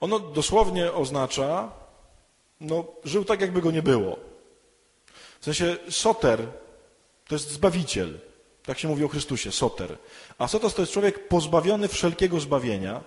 [0.00, 1.72] Ono dosłownie oznacza,
[2.60, 4.16] no, żył tak, jakby go nie było.
[5.40, 6.46] W sensie soter
[7.28, 8.20] to jest zbawiciel.
[8.62, 9.98] Tak się mówi o Chrystusie, soter.
[10.38, 13.04] A sotos to jest człowiek pozbawiony wszelkiego zbawienia,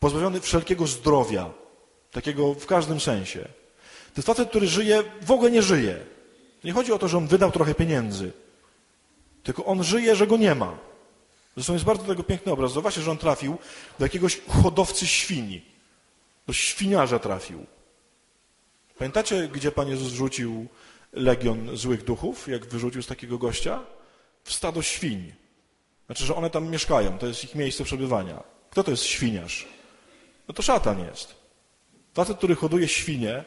[0.00, 1.50] pozbawiony wszelkiego zdrowia,
[2.12, 3.48] takiego w każdym sensie.
[4.16, 5.96] To jest facet, który żyje, w ogóle nie żyje.
[6.64, 8.32] Nie chodzi o to, że on wydał trochę pieniędzy,
[9.42, 10.78] tylko on żyje, że go nie ma.
[11.56, 12.72] Zresztą jest bardzo tego piękny obraz.
[12.72, 13.58] Zobaczcie, że on trafił
[13.98, 15.62] do jakiegoś hodowcy świni.
[16.46, 17.66] Do świniarza trafił.
[18.98, 20.66] Pamiętacie, gdzie Pan Jezus rzucił
[21.12, 23.80] legion złych duchów, jak wyrzucił z takiego gościa?
[24.44, 25.32] W stado świń.
[26.06, 28.42] Znaczy, że one tam mieszkają, to jest ich miejsce przebywania.
[28.70, 29.68] Kto to jest świniarz?
[30.48, 31.34] No to szatan jest.
[32.14, 33.44] Facet, który hoduje świnie,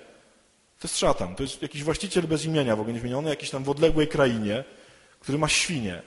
[0.79, 1.35] to jest szatan.
[1.35, 4.63] To jest jakiś właściciel bez imienia w ogóle nie wymieniony, jakiś tam w odległej krainie,
[5.19, 6.01] który ma świnie.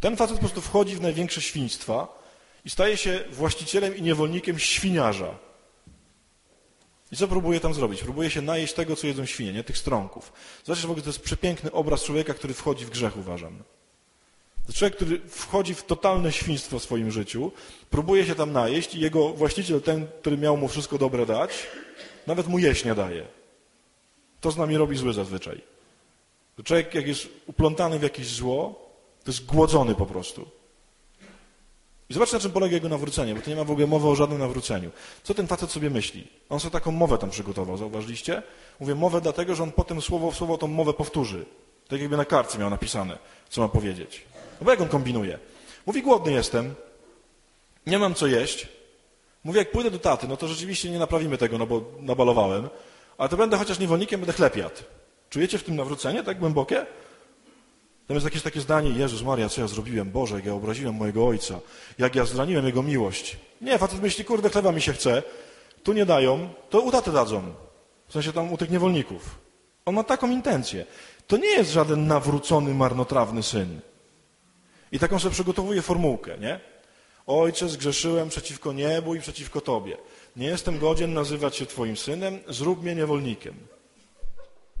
[0.00, 2.20] Ten facet po prostu wchodzi w największe świństwa
[2.64, 5.38] i staje się właścicielem i niewolnikiem świniarza.
[7.12, 8.02] I co próbuje tam zrobić?
[8.02, 10.32] Próbuje się najeść tego, co jedzą świnie, nie tych strąków.
[10.64, 13.62] Zobaczcie, w ogóle to jest przepiękny obraz człowieka, który wchodzi w grzech, uważam.
[14.66, 17.52] To człowiek, który wchodzi w totalne świństwo w swoim życiu,
[17.90, 21.50] próbuje się tam najeść i jego właściciel, ten, który miał mu wszystko dobre dać,
[22.26, 23.39] nawet mu jeść nie daje.
[24.40, 25.60] To z nami robi zły zazwyczaj.
[26.64, 28.88] Człowiek, jak jest uplątany w jakieś zło,
[29.24, 30.48] to jest głodzony po prostu.
[32.10, 34.14] I zobaczcie, na czym polega jego nawrócenie, bo to nie ma w ogóle mowy o
[34.14, 34.90] żadnym nawróceniu.
[35.22, 36.28] Co ten facet sobie myśli?
[36.48, 38.42] On sobie taką mowę tam przygotował, zauważyliście?
[38.80, 41.46] Mówię mowę dlatego, że on potem słowo w słowo tą mowę powtórzy.
[41.88, 44.24] Tak jakby na kartce miał napisane, co ma powiedzieć.
[44.60, 45.38] No bo jak on kombinuje?
[45.86, 46.74] Mówi, głodny jestem,
[47.86, 48.68] nie mam co jeść.
[49.44, 52.68] Mówi, jak pójdę do taty, no to rzeczywiście nie naprawimy tego, no bo nabalowałem,
[53.20, 54.76] ale to będę chociaż niewolnikiem, będę chleb jadł.
[55.30, 56.86] Czujecie w tym nawrócenie tak głębokie?
[58.06, 60.10] Tam jest jakieś takie zdanie, Jezus Maria, co ja zrobiłem?
[60.10, 61.60] Boże, jak ja obraziłem mojego ojca,
[61.98, 63.36] jak ja zraniłem jego miłość.
[63.60, 65.22] Nie, facet myśli, kurde, chleba mi się chce,
[65.82, 67.42] tu nie dają, to u taty dadzą.
[68.08, 69.38] W sensie tam u tych niewolników.
[69.84, 70.86] On ma taką intencję.
[71.26, 73.80] To nie jest żaden nawrócony, marnotrawny syn.
[74.92, 76.60] I taką sobie przygotowuje formułkę, nie?
[77.26, 79.96] Ojcze, zgrzeszyłem przeciwko niebu i przeciwko Tobie.
[80.36, 83.54] Nie jestem godzien nazywać się Twoim synem, zrób mnie niewolnikiem.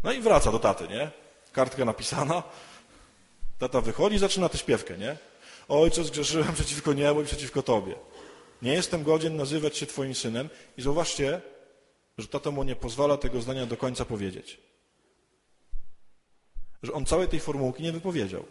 [0.02, 1.10] No i wraca do taty, nie?
[1.52, 2.42] Kartka napisana.
[3.58, 5.16] Tata wychodzi i zaczyna tę śpiewkę, nie?
[5.68, 7.94] Ojcze, zgrzeszyłem przeciwko niebu i przeciwko Tobie.
[8.62, 10.48] Nie jestem godzien nazywać się Twoim synem.
[10.76, 11.40] I zauważcie,
[12.18, 14.58] że tata mu nie pozwala tego zdania do końca powiedzieć.
[16.82, 18.44] Że on całej tej formułki nie wypowiedział.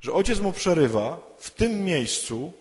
[0.00, 2.52] Że ojciec mu przerywa w tym miejscu,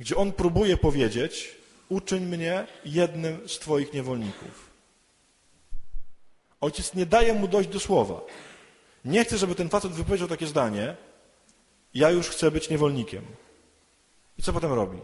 [0.00, 1.56] gdzie on próbuje powiedzieć:
[1.92, 4.70] Uczyń mnie jednym z Twoich niewolników.
[6.60, 8.20] Ojciec nie daje mu dojść do słowa.
[9.04, 10.96] Nie chce, żeby ten facet wypowiedział takie zdanie:
[11.94, 13.24] Ja już chcę być niewolnikiem.
[14.38, 14.98] I co potem robi?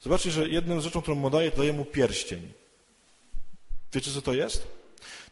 [0.00, 2.52] Zobaczcie, że jedną rzeczą, którą mu daje, to daje mu pierścień.
[3.92, 4.62] Wiecie, co to jest?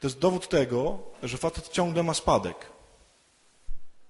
[0.00, 2.56] To jest dowód tego, że facet ciągle ma spadek.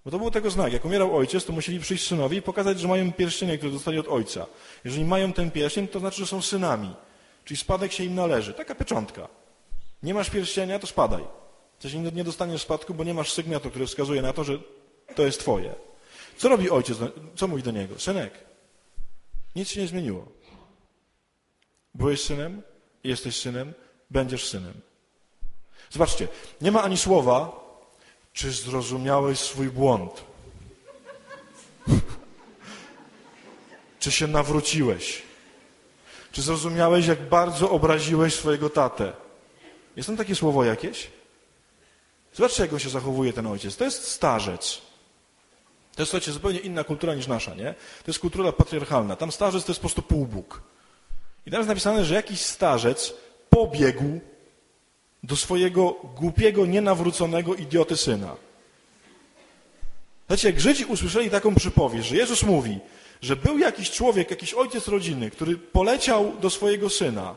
[0.06, 0.72] Bo to był tego znak.
[0.72, 4.08] Jak umierał ojciec, to musieli przyjść synowi i pokazać, że mają pierścienie, które dostali od
[4.08, 4.46] ojca.
[4.84, 6.94] Jeżeli mają ten pierścień, to znaczy, że są synami.
[7.44, 8.54] Czyli spadek się im należy.
[8.54, 9.28] Taka pieczątka.
[10.02, 11.24] Nie masz pierścienia, to spadaj.
[11.78, 14.58] Coś nie dostaniesz spadku, bo nie masz sygnatu, który wskazuje na to, że
[15.14, 15.74] to jest twoje.
[16.36, 16.98] Co robi ojciec?
[17.36, 17.98] Co mówi do niego?
[17.98, 18.32] Synek,
[19.56, 20.26] nic się nie zmieniło.
[21.94, 22.62] Byłeś synem,
[23.04, 23.74] jesteś synem,
[24.10, 24.74] będziesz synem.
[25.90, 26.28] Zobaczcie,
[26.60, 27.65] nie ma ani słowa,
[28.36, 30.24] czy zrozumiałeś swój błąd?
[34.00, 35.22] czy się nawróciłeś?
[36.32, 39.12] Czy zrozumiałeś, jak bardzo obraziłeś swojego tatę?
[39.96, 41.10] Jest tam takie słowo jakieś?
[42.34, 43.76] Zobaczcie, jak on się zachowuje ten ojciec.
[43.76, 44.82] To jest starzec.
[45.94, 47.74] To jest, słuchajcie, zupełnie inna kultura niż nasza, nie?
[47.74, 49.16] To jest kultura patriarchalna.
[49.16, 50.62] Tam starzec to jest po prostu półbóg.
[51.46, 53.14] I tam jest napisane, że jakiś starzec
[53.50, 54.20] pobiegł
[55.22, 58.36] do swojego głupiego, nienawróconego idioty syna.
[60.26, 62.78] Znacie, jak Żydzi usłyszeli taką przypowieść, że Jezus mówi,
[63.20, 67.34] że był jakiś człowiek, jakiś ojciec rodziny, który poleciał do swojego syna.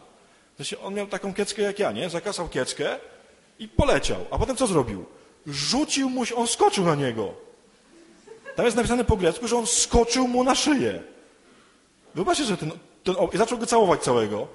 [0.55, 2.09] Znaczy, on miał taką kieckę jak ja, nie?
[2.09, 2.99] Zakasał kieckę
[3.59, 4.25] i poleciał.
[4.31, 5.05] A potem co zrobił?
[5.47, 7.33] Rzucił mu się, on skoczył na niego.
[8.55, 11.03] Tam jest napisane po grecku, że on skoczył mu na szyję.
[12.15, 12.71] Wyobraźcie, że ten,
[13.03, 14.47] ten zaczął go całować całego.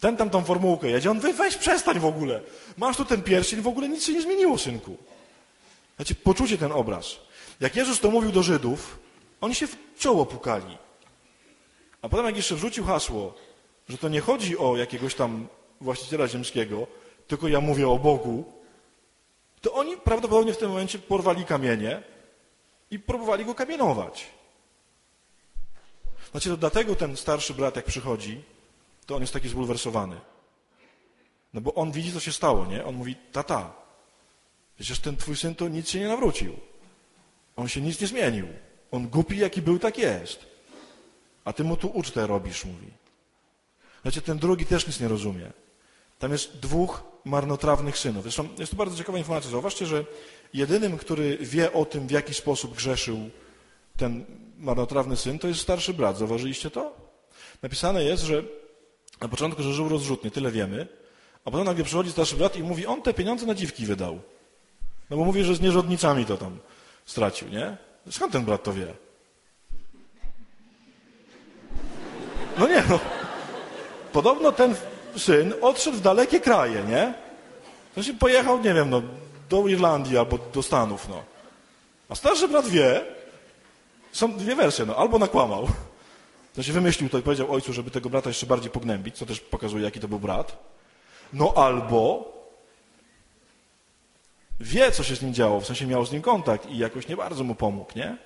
[0.00, 2.40] Ten tam tą formułkę jedzie, on weź przestań w ogóle.
[2.76, 4.96] Masz tu ten pierścień, w ogóle nic się nie zmieniło, synku.
[5.96, 7.16] Znaczy, poczucie ten obraz.
[7.60, 8.98] Jak Jezus to mówił do Żydów,
[9.40, 10.78] oni się w czoło pukali.
[12.02, 13.34] A potem jak jeszcze wrzucił hasło,
[13.88, 15.48] że to nie chodzi o jakiegoś tam
[15.80, 16.86] właściciela ziemskiego,
[17.26, 18.52] tylko ja mówię o Bogu,
[19.60, 22.02] to oni prawdopodobnie w tym momencie porwali kamienie
[22.90, 24.26] i próbowali go kamienować.
[26.30, 28.42] Znaczy, to dlatego ten starszy brat, jak przychodzi,
[29.06, 30.20] to on jest taki zbulwersowany.
[31.54, 32.84] No bo on widzi, co się stało, nie?
[32.84, 33.72] On mówi, tata,
[34.76, 36.56] przecież ten twój syn to nic się nie nawrócił.
[37.56, 38.46] On się nic nie zmienił.
[38.90, 40.46] On głupi, jaki był, tak jest.
[41.44, 42.86] A ty mu tu ucztę robisz, mówi.
[44.02, 45.52] Znaczy, ten drugi też nic nie rozumie.
[46.18, 48.22] Tam jest dwóch marnotrawnych synów.
[48.22, 49.50] Zresztą jest to bardzo ciekawa informacja.
[49.50, 50.04] Zauważcie, że
[50.54, 53.30] jedynym, który wie o tym, w jaki sposób grzeszył
[53.96, 54.24] ten
[54.58, 56.18] marnotrawny syn, to jest starszy brat.
[56.18, 56.96] Zauważyliście to?
[57.62, 58.42] Napisane jest, że
[59.20, 60.86] na początku, że żył rozrzutnie, tyle wiemy,
[61.44, 64.20] a potem nagle przychodzi starszy brat i mówi, on te pieniądze na dziwki wydał.
[65.10, 66.58] No bo mówi, że z nierządnicami to tam
[67.04, 67.76] stracił, nie?
[68.10, 68.86] Skąd ten brat to wie?
[72.58, 73.00] No nie, no.
[74.12, 74.74] Podobno ten
[75.16, 77.14] syn odszedł w dalekie kraje, nie?
[77.94, 79.02] Znaczy pojechał, nie wiem, no,
[79.48, 81.22] do Irlandii albo do Stanów, no.
[82.08, 83.04] A starszy brat wie,
[84.12, 85.68] są dwie wersje, no, albo nakłamał,
[86.62, 89.84] się wymyślił to i powiedział ojcu, żeby tego brata jeszcze bardziej pognębić, co też pokazuje,
[89.84, 90.74] jaki to był brat.
[91.32, 92.32] No albo
[94.60, 97.16] wie, co się z nim działo, w sensie miał z nim kontakt i jakoś nie
[97.16, 98.16] bardzo mu pomógł, nie?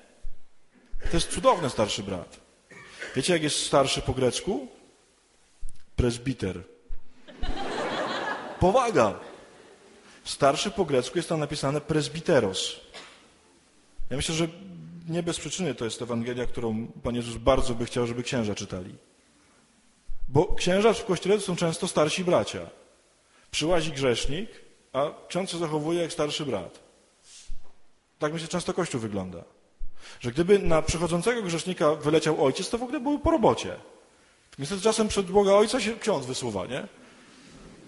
[1.11, 2.41] To jest cudowny starszy brat.
[3.17, 4.69] Wiecie, jak jest starszy po grecku?
[5.97, 6.63] Presbiter.
[8.61, 9.21] Powaga.
[10.25, 12.81] Starszy po grecku jest tam napisane presbiteros.
[14.11, 14.49] Ja myślę, że
[15.09, 18.95] nie bez przyczyny to jest Ewangelia, którą Pan Jezus bardzo by chciał, żeby księża czytali.
[20.29, 22.71] Bo księża w kościele to są często starsi bracia.
[23.51, 24.51] Przyłazi grzesznik,
[24.93, 26.79] a ksiądz się zachowuje jak starszy brat.
[28.19, 29.45] Tak myślę, często Kościół wygląda.
[30.21, 33.77] Że gdyby na przychodzącego grzesznika wyleciał ojciec, to w ogóle były po robocie.
[34.59, 36.89] Niestety czasem przed Boga Ojca się ksiądz wysuwa, nie?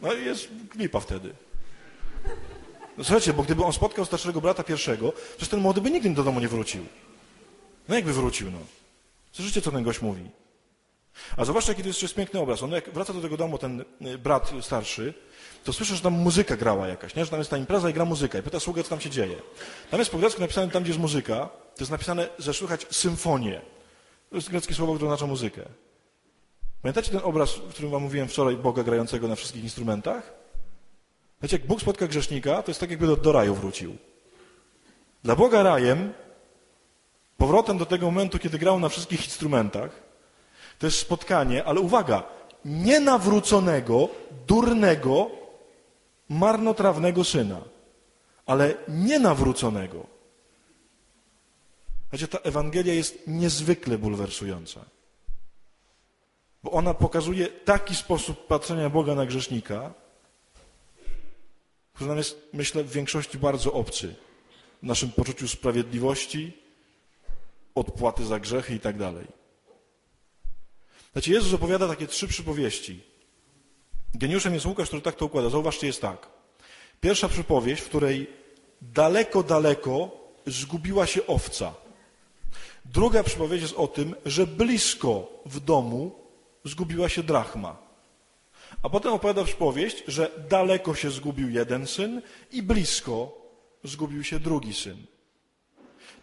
[0.03, 1.33] No i jest klipa wtedy.
[2.99, 6.25] No słuchajcie, bo gdyby on spotkał starszego brata pierwszego, przecież ten młody by nigdy do
[6.25, 6.85] domu nie wrócił.
[7.88, 8.59] No jakby wrócił, no.
[9.33, 10.31] Słyszycie, co ten gość mówi?
[11.37, 12.62] A zobaczcie, jaki to jest piękny obraz.
[12.62, 15.14] On jak wraca do tego domu, ten y, brat starszy,
[15.64, 17.25] to słyszę, że tam muzyka grała jakaś, nie?
[17.25, 18.38] że tam jest ta impreza i gra muzyka.
[18.38, 19.37] I pyta sługę, co tam się dzieje.
[19.90, 23.61] Tam jest po grecku napisane, tam gdzie jest muzyka, to jest napisane, że słychać symfonię.
[24.31, 25.62] To jest greckie słowo, które oznacza muzykę.
[26.83, 30.33] Pamiętacie ten obraz, w którym wam mówiłem wczoraj, Boga grającego na wszystkich instrumentach?
[31.43, 33.97] Wiecie, jak Bóg spotka grzesznika, to jest tak, jakby do, do raju wrócił.
[35.25, 36.12] Dla Boga rajem,
[37.40, 39.90] powrotem do tego momentu, kiedy grał na wszystkich instrumentach,
[40.79, 42.22] to jest spotkanie, ale uwaga,
[42.64, 44.09] nienawróconego,
[44.46, 45.31] durnego,
[46.29, 47.61] marnotrawnego syna,
[48.46, 50.07] ale nienawróconego.
[52.12, 54.81] Wiecie, ta Ewangelia jest niezwykle bulwersująca.
[56.62, 59.94] Bo ona pokazuje taki sposób patrzenia Boga na grzesznika,
[61.94, 64.14] który nam jest, myślę, w większości bardzo obcy.
[64.83, 66.60] W naszym poczuciu sprawiedliwości,
[67.81, 69.27] odpłaty za grzechy i tak dalej.
[71.12, 73.01] Znaczy, Jezus opowiada takie trzy przypowieści.
[74.14, 75.51] Geniuszem jest Łukasz, który tak to układa.
[75.51, 76.29] Zauważcie, jest tak.
[77.01, 78.27] Pierwsza przypowieść, w której
[78.83, 80.11] daleko, daleko
[80.47, 81.75] zgubiła się owca.
[82.85, 86.14] Druga przypowieść jest o tym, że blisko w domu
[86.64, 87.77] zgubiła się drachma.
[88.83, 93.33] A potem opowiada przypowieść, że daleko się zgubił jeden syn i blisko
[93.85, 95.07] zgubił się drugi syn.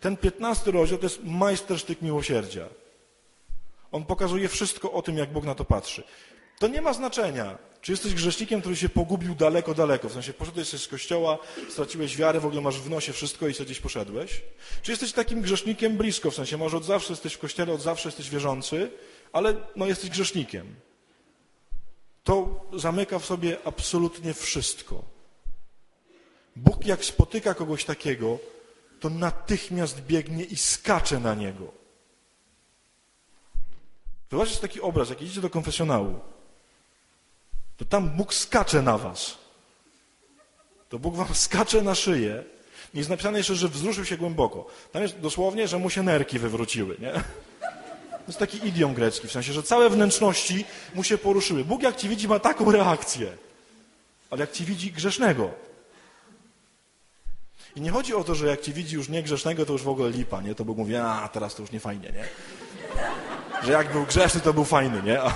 [0.02, 2.68] Ten piętnasty rozdział to jest majstersztyk miłosierdzia.
[3.92, 6.04] On pokazuje wszystko o tym, jak Bóg na to patrzy.
[6.60, 10.68] To nie ma znaczenia, czy jesteś grzesznikiem, który się pogubił daleko, daleko, w sensie poszedłeś
[10.68, 11.38] z kościoła,
[11.70, 14.42] straciłeś wiarę, w ogóle masz w nosie wszystko i sobie gdzieś poszedłeś,
[14.82, 18.10] czy jesteś takim grzesznikiem blisko, w sensie może od zawsze jesteś w kościele, od zawsze
[18.10, 18.92] jesteś wierzący,
[19.34, 20.76] ale no, jesteś grzesznikiem.
[22.24, 25.04] To zamyka w sobie absolutnie wszystko.
[26.56, 28.40] Bóg jak spotyka kogoś takiego,
[29.00, 31.72] to natychmiast biegnie i skacze na niego.
[34.32, 36.20] Zobaczcie taki obraz, jak idziecie do konfesjonału,
[37.78, 39.38] to tam Bóg skacze na was.
[40.90, 42.44] To Bóg wam skacze na szyję.
[42.94, 44.68] I jest napisane jeszcze, że wzruszył się głęboko.
[44.92, 47.14] Tam jest dosłownie, że mu się nerki wywróciły, nie?
[48.12, 51.66] To jest taki idiom grecki, w sensie, że całe wnętrzności mu się poruszyły.
[51.66, 53.38] Bóg jak ci widzi ma taką reakcję,
[54.30, 55.52] ale jak ci widzi grzesznego.
[57.78, 60.10] I nie chodzi o to, że jak ci widzi już niegrzesznego, to już w ogóle
[60.10, 60.56] lipa, nie?
[60.56, 62.24] To Bóg mówi, a teraz to już nie fajnie, nie?
[63.64, 65.22] Że jak był grzeszny, to był fajny, nie?
[65.22, 65.34] A...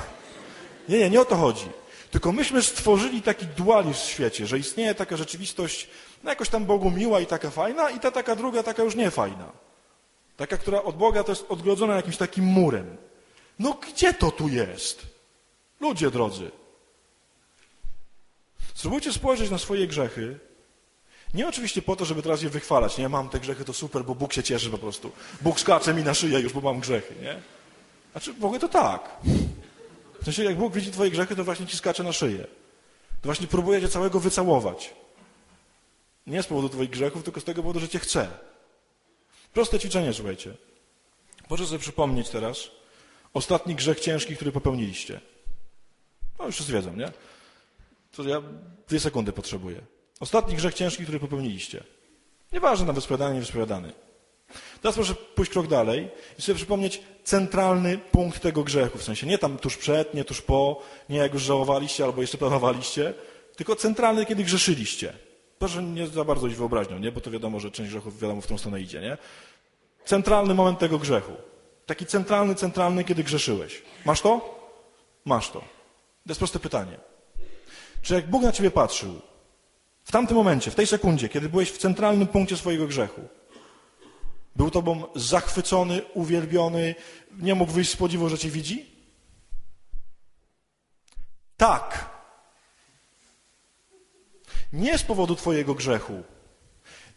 [0.89, 1.65] Nie, nie, nie o to chodzi.
[2.11, 5.89] Tylko myśmy stworzyli taki dualizm w świecie, że istnieje taka rzeczywistość,
[6.23, 9.51] no jakoś tam Bogu miła i taka fajna, i ta taka druga, taka już niefajna.
[10.37, 12.97] Taka, która od Boga to jest odgrodzona jakimś takim murem.
[13.59, 15.01] No gdzie to tu jest?
[15.79, 16.51] Ludzie drodzy.
[18.73, 20.50] Spróbujcie spojrzeć na swoje grzechy.
[21.33, 22.97] Nie oczywiście po to, żeby teraz je wychwalać.
[22.97, 25.11] Nie, mam te grzechy, to super, bo Bóg się cieszy po prostu.
[25.41, 27.41] Bóg skacze mi na szyję już, bo mam grzechy, nie?
[28.11, 29.09] Znaczy, ogóle to tak.
[30.21, 32.47] W sensie, jak Bóg widzi twoje grzechy, to właśnie ci skacze na szyję.
[33.21, 34.93] To właśnie próbuje cię całego wycałować.
[36.27, 38.27] Nie z powodu twoich grzechów, tylko z tego powodu, że cię chce.
[39.53, 40.53] Proste ćwiczenie, słuchajcie.
[41.47, 42.57] Proszę sobie przypomnieć teraz
[43.33, 45.21] ostatni grzech ciężki, który popełniliście.
[46.39, 47.11] No już wszyscy wiedzą, nie?
[48.11, 48.41] To ja
[48.87, 49.81] dwie sekundy potrzebuję.
[50.21, 51.83] Ostatni grzech ciężki, który popełniliście.
[52.51, 53.93] Nieważne, na wyspowiadany, niewyspowiadany.
[54.81, 56.09] Teraz proszę pójść krok dalej
[56.39, 58.97] i sobie przypomnieć centralny punkt tego grzechu.
[58.97, 62.37] W sensie nie tam tuż przed, nie tuż po, nie jak już żałowaliście albo jeszcze
[62.37, 63.13] planowaliście,
[63.55, 65.13] tylko centralny, kiedy grzeszyliście.
[65.59, 67.11] Proszę nie za bardzo iść wyobraźnią, nie?
[67.11, 69.01] bo to wiadomo, że część grzechów wiadomo w tą stronę idzie.
[69.01, 69.17] Nie?
[70.05, 71.33] Centralny moment tego grzechu.
[71.85, 73.81] Taki centralny, centralny, kiedy grzeszyłeś.
[74.05, 74.59] Masz to?
[75.25, 75.59] Masz to.
[75.59, 76.97] To jest proste pytanie.
[78.01, 79.21] Czy jak Bóg na ciebie patrzył,
[80.03, 83.21] w tamtym momencie, w tej sekundzie, kiedy byłeś w centralnym punkcie swojego grzechu,
[84.55, 86.95] był tobą zachwycony, uwielbiony,
[87.39, 88.91] nie mógł wyjść z podziwu, że cię widzi?
[91.57, 92.09] Tak.
[94.73, 96.23] Nie z powodu twojego grzechu.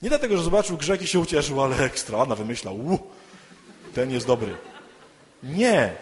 [0.03, 2.99] Nie dlatego, że zobaczył grzech i się ucieszył, ale ekstra, Anna wymyślał,
[3.95, 4.57] ten jest dobry.
[5.43, 5.97] Nie.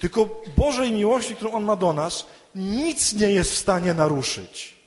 [0.00, 4.77] Tylko Bożej miłości, którą On ma do nas, nic nie jest w stanie naruszyć.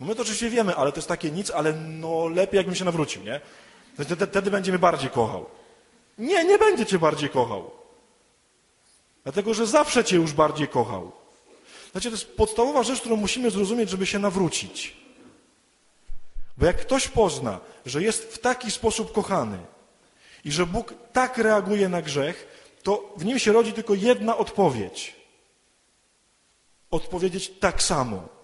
[0.00, 2.84] No my to oczywiście wiemy, ale to jest takie nic, ale no lepiej jakbym się
[2.84, 3.40] nawrócił, nie?
[4.28, 5.46] Wtedy, będzie mnie bardziej kochał.
[6.18, 7.70] Nie, nie będzie cię bardziej kochał.
[9.22, 11.12] Dlatego, że zawsze cię już bardziej kochał.
[11.92, 14.96] Znaczy, to jest podstawowa rzecz, którą musimy zrozumieć, żeby się nawrócić.
[16.58, 19.58] Bo jak ktoś pozna, że jest w taki sposób kochany
[20.44, 22.46] i że Bóg tak reaguje na grzech,
[22.82, 25.16] to w nim się rodzi tylko jedna odpowiedź.
[26.90, 28.39] Odpowiedzieć tak samo.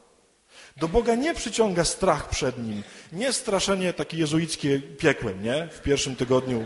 [0.77, 5.69] Do Boga nie przyciąga strach przed Nim, nie straszenie takie jezuickie piekłem, nie?
[5.73, 6.65] W pierwszym tygodniu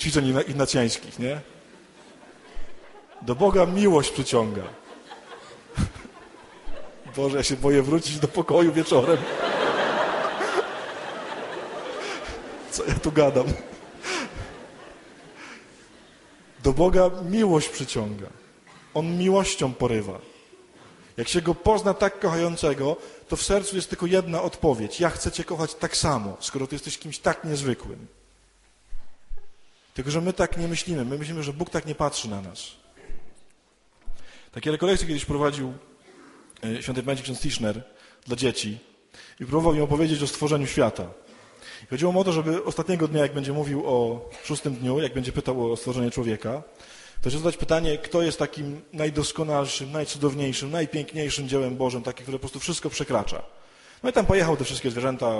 [0.00, 1.40] ćwiczeń ignacjańskich, nie?
[3.22, 4.62] Do Boga miłość przyciąga.
[7.16, 9.16] Boże, ja się boję wrócić do pokoju wieczorem.
[12.70, 13.46] Co ja tu gadam?
[16.62, 18.26] Do Boga miłość przyciąga.
[18.94, 20.35] On miłością porywa.
[21.16, 22.96] Jak się go pozna tak kochającego,
[23.28, 25.00] to w sercu jest tylko jedna odpowiedź.
[25.00, 28.06] Ja chcę Cię kochać tak samo, skoro Ty jesteś kimś tak niezwykłym.
[29.94, 31.04] Tylko, że my tak nie myślimy.
[31.04, 32.58] My myślimy, że Bóg tak nie patrzy na nas.
[34.52, 35.72] Takie rekolekcje kiedyś prowadził
[36.64, 37.82] e, święty pamięci ksiądz Tischner
[38.26, 38.78] dla dzieci
[39.40, 41.06] i próbował im opowiedzieć o stworzeniu świata.
[41.84, 45.14] I chodziło mu o to, żeby ostatniego dnia, jak będzie mówił o szóstym dniu, jak
[45.14, 46.62] będzie pytał o stworzenie człowieka,
[47.22, 52.40] to się zadać pytanie, kto jest takim najdoskonalszym, najcudowniejszym, najpiękniejszym dziełem Bożym, takie, które po
[52.40, 53.42] prostu wszystko przekracza.
[54.02, 55.32] No i tam pojechał te wszystkie zwierzęta,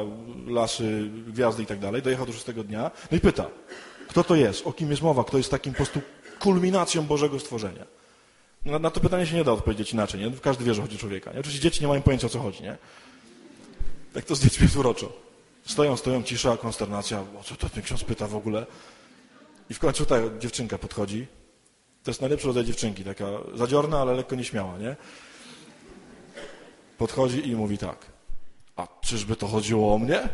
[0.47, 3.47] lasy, gwiazdy i tak dalej, dojechał do szóstego dnia, no i pyta,
[4.09, 6.01] kto to jest, o kim jest mowa, kto jest takim po prostu
[6.41, 7.85] kulminacją Bożego stworzenia.
[8.65, 10.31] Na, na to pytanie się nie da odpowiedzieć inaczej, nie?
[10.31, 11.33] Każdy wie, że chodzi o człowieka.
[11.33, 11.41] Nie?
[11.41, 12.77] Oczywiście dzieci nie mają pojęcia, o co chodzi, nie?
[14.13, 15.13] Tak to z dziećmi jest uroczo.
[15.67, 17.21] Stoją, stoją, cisza, konsternacja.
[17.41, 18.67] O co to ten ksiądz pyta w ogóle?
[19.71, 21.27] I w końcu ta dziewczynka podchodzi.
[22.07, 24.97] To jest najlepszy rodzaj dziewczynki, taka zadziorna, ale lekko nieśmiała, nie?
[26.99, 28.07] Podchodzi i mówi tak.
[28.77, 30.29] A czyżby to chodziło o mnie?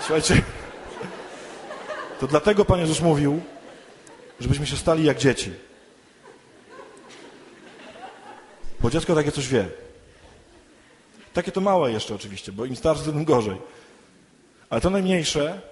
[0.00, 0.42] Słuchajcie,
[2.20, 3.40] to dlatego Pan Jezus mówił,
[4.40, 5.52] żebyśmy się stali jak dzieci.
[8.80, 9.68] Bo dziecko takie coś wie.
[11.32, 13.56] Takie to małe jeszcze oczywiście, bo im starsze, tym gorzej.
[14.70, 15.69] Ale to najmniejsze,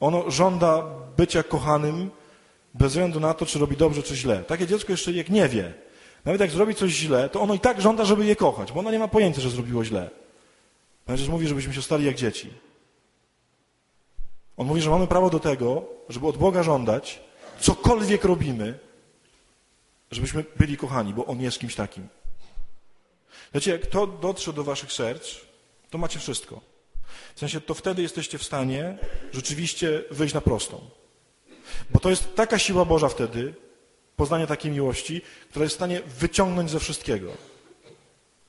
[0.00, 0.84] ono żąda
[1.16, 2.10] bycia kochanym
[2.74, 4.44] bez względu na to, czy robi dobrze, czy źle.
[4.44, 5.72] Takie dziecko jeszcze jak nie wie.
[6.24, 8.90] Nawet jak zrobi coś źle, to ono i tak żąda, żeby je kochać, bo ono
[8.90, 10.10] nie ma pojęcia, że zrobiło źle.
[11.08, 12.50] Jezus mówi, żebyśmy się stali jak dzieci.
[14.56, 17.20] On mówi, że mamy prawo do tego, żeby od Boga żądać,
[17.60, 18.78] cokolwiek robimy,
[20.10, 22.08] żebyśmy byli kochani, bo On jest kimś takim.
[23.54, 25.36] Wiecie, jak to dotrze do waszych serc,
[25.90, 26.69] to macie wszystko.
[27.40, 28.98] W sensie, to wtedy jesteście w stanie
[29.32, 30.80] rzeczywiście wyjść na prostą.
[31.90, 33.54] Bo to jest taka siła Boża wtedy,
[34.16, 37.32] poznanie takiej miłości, która jest w stanie wyciągnąć ze wszystkiego.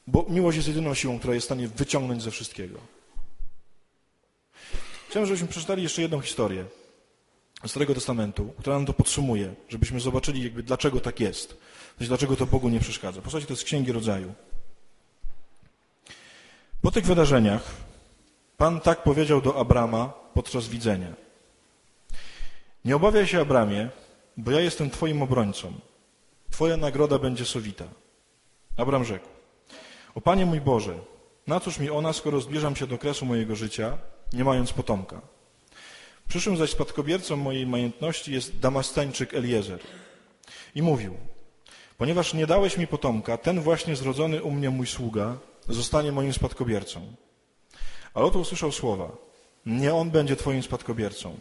[0.08, 2.80] Bo miłość jest jedyną siłą, która jest w stanie wyciągnąć ze wszystkiego.
[5.10, 6.66] Chciałem, żebyśmy przeczytali jeszcze jedną historię
[7.66, 11.58] z Starego Testamentu, która nam to podsumuje, żebyśmy zobaczyli, jakby dlaczego tak jest.
[12.00, 13.22] Dlaczego to Bogu nie przeszkadza.
[13.22, 14.34] Posłuchajcie, to jest Księgi Rodzaju.
[16.82, 17.91] Po tych wydarzeniach
[18.62, 21.14] Pan tak powiedział do Abrama podczas widzenia.
[22.86, 23.90] Nie obawiaj się, Abramie,
[24.38, 25.74] bo ja jestem Twoim obrońcą.
[26.52, 27.86] Twoja nagroda będzie sowita.
[28.78, 29.28] Abram rzekł,
[30.16, 30.94] o Panie mój Boże,
[31.48, 33.98] na cóż mi ona, skoro zbliżam się do kresu mojego życia,
[34.34, 35.22] nie mając potomka?
[36.28, 39.80] Przyszłym zaś spadkobiercą mojej majątności jest Damasceńczyk Eliezer.
[40.76, 41.18] I mówił,
[41.98, 45.38] ponieważ nie dałeś mi potomka, ten właśnie zrodzony u mnie mój sługa
[45.70, 47.16] zostanie moim spadkobiercą.
[48.14, 49.12] Ale oto usłyszał słowa,
[49.66, 51.38] nie on będzie twoim spadkobiercą,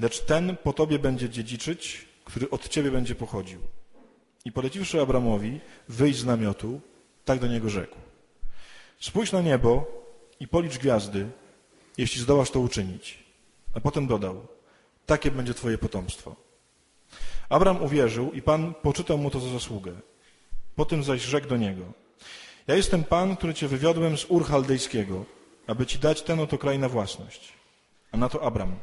[0.00, 3.60] lecz ten po tobie będzie dziedziczyć, który od ciebie będzie pochodził.
[4.44, 6.80] I poleciwszy Abramowi wyjść z namiotu,
[7.24, 7.96] tak do niego rzekł.
[9.00, 9.86] Spójrz na niebo
[10.40, 11.26] i policz gwiazdy,
[11.98, 13.18] jeśli zdołasz to uczynić.
[13.74, 14.46] A potem dodał,
[15.06, 16.36] takie będzie twoje potomstwo.
[17.48, 19.92] Abram uwierzył i Pan poczytał mu to za zasługę.
[20.76, 21.82] Potem zaś rzekł do niego,
[22.66, 25.24] ja jestem Pan, który cię wywiodłem z Ur Chaldejskiego,
[25.66, 27.52] aby ci dać ten oto kraj na własność.
[28.12, 28.76] A na to Abram,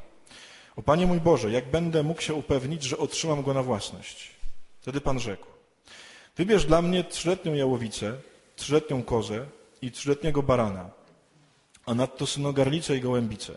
[0.75, 4.31] o Panie mój Boże, jak będę mógł się upewnić, że otrzymam go na własność?
[4.81, 5.45] Wtedy Pan rzekł,
[6.37, 8.17] wybierz dla mnie trzyletnią jałowicę,
[8.55, 9.45] trzyletnią kozę
[9.81, 10.89] i trzyletniego barana,
[11.85, 13.53] a nadto synogarlicę i gołębicę.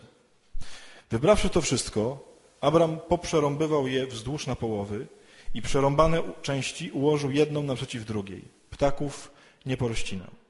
[1.11, 5.07] Wybrawszy to wszystko, Abram poprzerąbywał je wzdłuż na połowy
[5.53, 8.41] i przerąbane części ułożył jedną naprzeciw drugiej.
[8.69, 9.31] Ptaków
[9.65, 10.42] nie porościnał.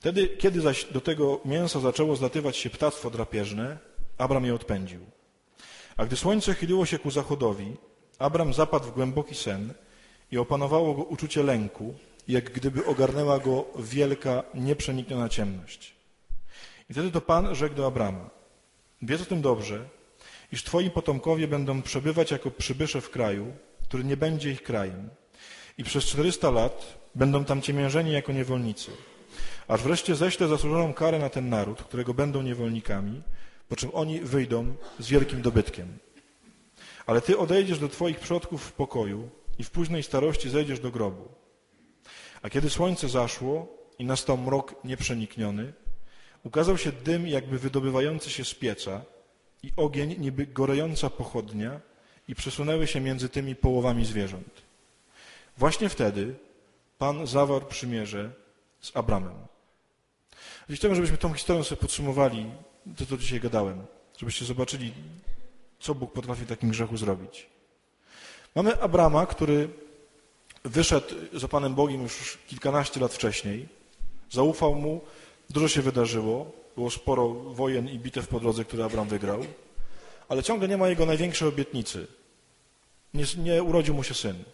[0.00, 3.78] Wtedy, kiedy zaś do tego mięsa zaczęło zlatywać się ptactwo drapieżne,
[4.18, 5.00] Abram je odpędził.
[5.96, 7.76] A gdy słońce chyliło się ku zachodowi,
[8.18, 9.74] Abram zapadł w głęboki sen
[10.32, 11.94] i opanowało go uczucie lęku,
[12.28, 15.94] jak gdyby ogarnęła go wielka, nieprzenikniona ciemność.
[16.90, 18.30] I wtedy to Pan rzekł do Abrama,
[19.02, 19.88] wiedz o tym dobrze,
[20.52, 25.10] iż Twoi potomkowie będą przebywać jako przybysze w kraju, który nie będzie ich krajem.
[25.78, 28.90] I przez 400 lat będą tam ciemiężeni jako niewolnicy.
[29.70, 33.22] Aż wreszcie ześlę zasłużoną karę na ten naród, którego będą niewolnikami,
[33.68, 35.98] po czym oni wyjdą z wielkim dobytkiem.
[37.06, 41.28] Ale Ty odejdziesz do Twoich przodków w pokoju i w późnej starości zejdziesz do grobu.
[42.42, 43.68] A kiedy słońce zaszło
[43.98, 45.72] i nastał mrok nieprzenikniony,
[46.44, 49.02] ukazał się dym jakby wydobywający się z pieca
[49.62, 51.80] i ogień niby gorejąca pochodnia
[52.28, 54.62] i przesunęły się między tymi połowami zwierząt.
[55.56, 56.34] Właśnie wtedy
[56.98, 58.30] Pan zawarł przymierze
[58.80, 59.49] z Abramem.
[60.74, 62.46] Chciałbym, żebyśmy tą historią sobie podsumowali,
[62.96, 63.86] to co dzisiaj gadałem,
[64.18, 64.92] żebyście zobaczyli,
[65.80, 67.46] co Bóg potrafi w takim grzechu zrobić.
[68.54, 69.68] Mamy Abrama, który
[70.64, 73.68] wyszedł za Panem Bogiem już kilkanaście lat wcześniej,
[74.30, 75.00] zaufał Mu,
[75.50, 79.40] dużo się wydarzyło, było sporo wojen i bitew po drodze, które Abram wygrał,
[80.28, 82.06] ale ciągle nie ma jego największej obietnicy.
[83.14, 84.44] Nie, nie urodził mu się syn.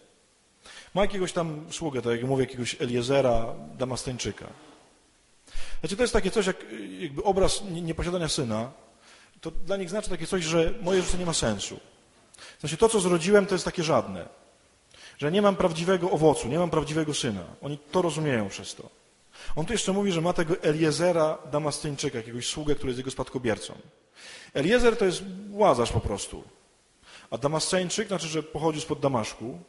[0.93, 4.66] Ma jakiegoś tam sługę, tak jak mówię, jakiegoś Eliezera, Damastańczyka.
[5.79, 6.65] Znaczy to jest takie coś, jak
[6.99, 8.71] jakby obraz nieposiadania syna,
[9.41, 11.79] to dla nich znaczy takie coś, że moje życie nie ma sensu.
[12.59, 14.29] Znaczy to, co zrodziłem, to jest takie żadne.
[15.17, 17.43] Że nie mam prawdziwego owocu, nie mam prawdziwego syna.
[17.61, 18.89] Oni to rozumieją przez to.
[19.55, 23.73] On tu jeszcze mówi, że ma tego Eliezera Damastyńczyka, jakiegoś sługę, który jest jego spadkobiercą.
[24.53, 26.43] Eliezer to jest łazarz po prostu.
[27.31, 29.59] A Damasceńczyk znaczy, że pochodził spod Damaszku.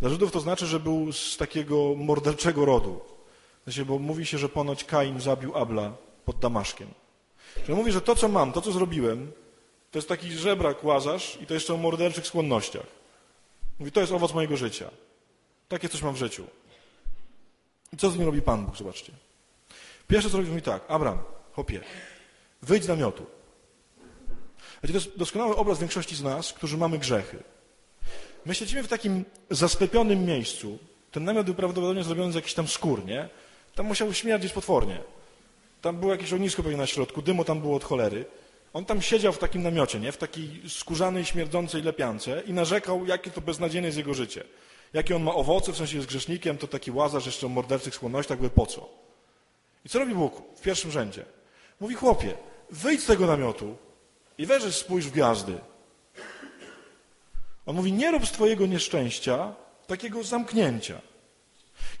[0.00, 3.00] Dla Żydów to znaczy, że był z takiego morderczego rodu.
[3.64, 5.92] Znaczy, bo mówi się, że ponoć Kain zabił Abla
[6.24, 6.88] pod Damaszkiem.
[7.54, 9.32] Czyli mówi, że to, co mam, to, co zrobiłem,
[9.90, 12.86] to jest taki żebrak łazarz i to jeszcze o morderczych skłonnościach.
[13.78, 14.90] Mówi, to jest owoc mojego życia.
[15.68, 16.46] Takie coś mam w życiu.
[17.92, 18.76] I co z nim robi Pan Bóg?
[18.76, 19.12] Zobaczcie.
[20.08, 20.82] Pierwsze, co robi, mówi tak.
[20.88, 21.18] Abram,
[21.52, 21.80] hopie,
[22.62, 23.26] wyjdź z namiotu.
[24.80, 27.42] to jest doskonały obraz większości z nas, którzy mamy grzechy.
[28.46, 30.78] My siedzimy w takim zasklepionym miejscu.
[31.10, 33.28] Ten namiot był prawdopodobnie zrobiony z jakichś tam skór, nie?
[33.74, 34.98] Tam musiał śmierdzieć potwornie.
[35.82, 38.24] Tam było jakieś ognisko pewnie na środku, dymu tam było od cholery.
[38.72, 40.12] On tam siedział w takim namiocie, nie?
[40.12, 44.44] w takiej skórzanej, śmierdzącej lepiance i narzekał, jakie to beznadziejne jest jego życie.
[44.92, 48.38] Jakie on ma owoce, w sensie jest grzesznikiem, to taki łazarz jeszcze o morderczych skłonnościach,
[48.38, 48.88] by po co?
[49.84, 51.24] I co robi Bóg w pierwszym rzędzie?
[51.80, 52.34] Mówi, chłopie,
[52.70, 53.76] wyjdź z tego namiotu
[54.38, 55.58] i weź spójrz w gwiazdy.
[57.66, 59.54] On mówi, nie rób z twojego nieszczęścia
[59.86, 61.00] takiego zamknięcia.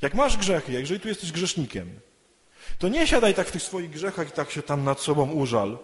[0.02, 2.00] Jak masz grzechy, jeżeli tu jesteś grzesznikiem,
[2.78, 5.78] to nie siadaj tak w tych swoich grzechach i tak się tam nad sobą użal,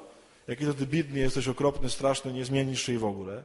[0.49, 3.45] jaki to ty biedny jesteś, okropny, straszny, nie zmienisz się i w ogóle.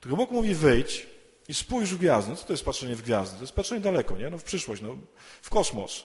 [0.00, 1.06] Tylko Bóg mówi wyjdź
[1.48, 2.30] i spójrz w gwiazdy.
[2.30, 3.36] No co to jest patrzenie w gwiazdy?
[3.36, 4.30] To jest patrzenie daleko, nie?
[4.30, 4.96] No w przyszłość, no,
[5.42, 6.04] w kosmos.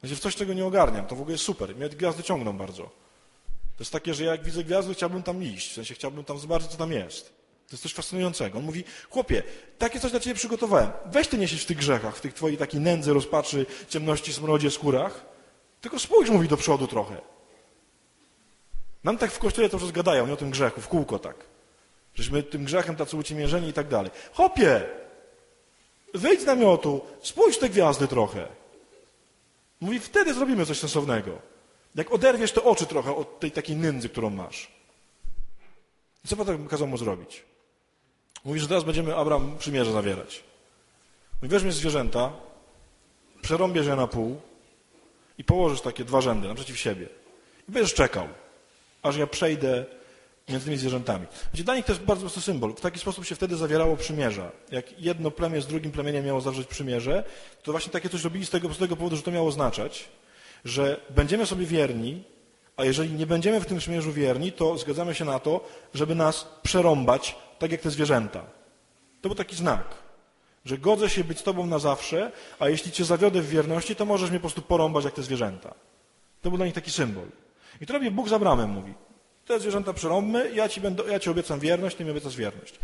[0.00, 1.06] Znaczy w coś, czego nie ogarniam.
[1.06, 1.76] To w ogóle jest super.
[1.76, 2.82] Mnie gwiazdy ciągną bardzo.
[2.82, 5.70] To jest takie, że jak widzę gwiazdy, chciałbym tam iść.
[5.70, 7.32] W sensie chciałbym tam zobaczyć, co tam jest.
[7.68, 8.58] To jest coś fascynującego.
[8.58, 9.42] On mówi, chłopie,
[9.78, 10.90] takie coś dla ciebie przygotowałem.
[11.06, 15.26] Weź ty niesiesz w tych grzechach, w tych twojej takiej nędzy, rozpaczy, ciemności, smrodzie, skórach.
[15.80, 17.20] Tylko spójrz, mówi do przodu trochę.
[19.04, 21.36] Nam tak w kościele to już gadają, nie o tym grzechu, w kółko tak.
[22.14, 24.10] Żeśmy tym grzechem tacy uciemiężeni i tak dalej.
[24.32, 24.82] Hopie!
[26.14, 28.48] Wyjdź z namiotu, spójrz te gwiazdy trochę.
[29.80, 31.38] Mówi, wtedy zrobimy coś sensownego.
[31.94, 34.72] Jak oderwiesz te oczy trochę od tej takiej nędzy, którą masz.
[36.24, 37.44] I co Pan kazał mu zrobić?
[38.44, 40.44] Mówi, że teraz będziemy Abraham przymierze zawierać.
[41.42, 42.32] Mówi, weźmiesz zwierzęta,
[43.42, 44.40] przerąbiesz je na pół
[45.38, 47.06] i położysz takie dwa rzędy naprzeciw siebie.
[47.68, 48.28] I będziesz czekał,
[49.02, 49.84] aż ja przejdę
[50.48, 51.26] między tymi zwierzętami.
[51.50, 52.74] Znaczy, dla nich to jest bardzo prosty symbol.
[52.74, 54.50] W taki sposób się wtedy zawierało przymierza.
[54.70, 57.24] Jak jedno plemię z drugim plemieniem miało zawrzeć przymierze,
[57.62, 60.08] to właśnie takie coś robili z tego prostego powodu, że to miało oznaczać,
[60.64, 62.24] że będziemy sobie wierni,
[62.78, 65.60] a jeżeli nie będziemy w tym przymierzu wierni, to zgadzamy się na to,
[65.94, 68.44] żeby nas przerąbać, tak jak te zwierzęta.
[69.20, 69.84] To był taki znak,
[70.64, 74.04] że godzę się być z Tobą na zawsze, a jeśli Cię zawiodę w wierności, to
[74.04, 75.74] możesz mnie po prostu porąbać jak te zwierzęta.
[76.42, 77.26] To był dla nich taki symbol.
[77.80, 78.94] I to robi Bóg z Abramem, mówi.
[79.46, 82.78] Te zwierzęta przerąbmy, ja ci, będę, ja ci obiecam wierność, ty mi obiecasz wierność.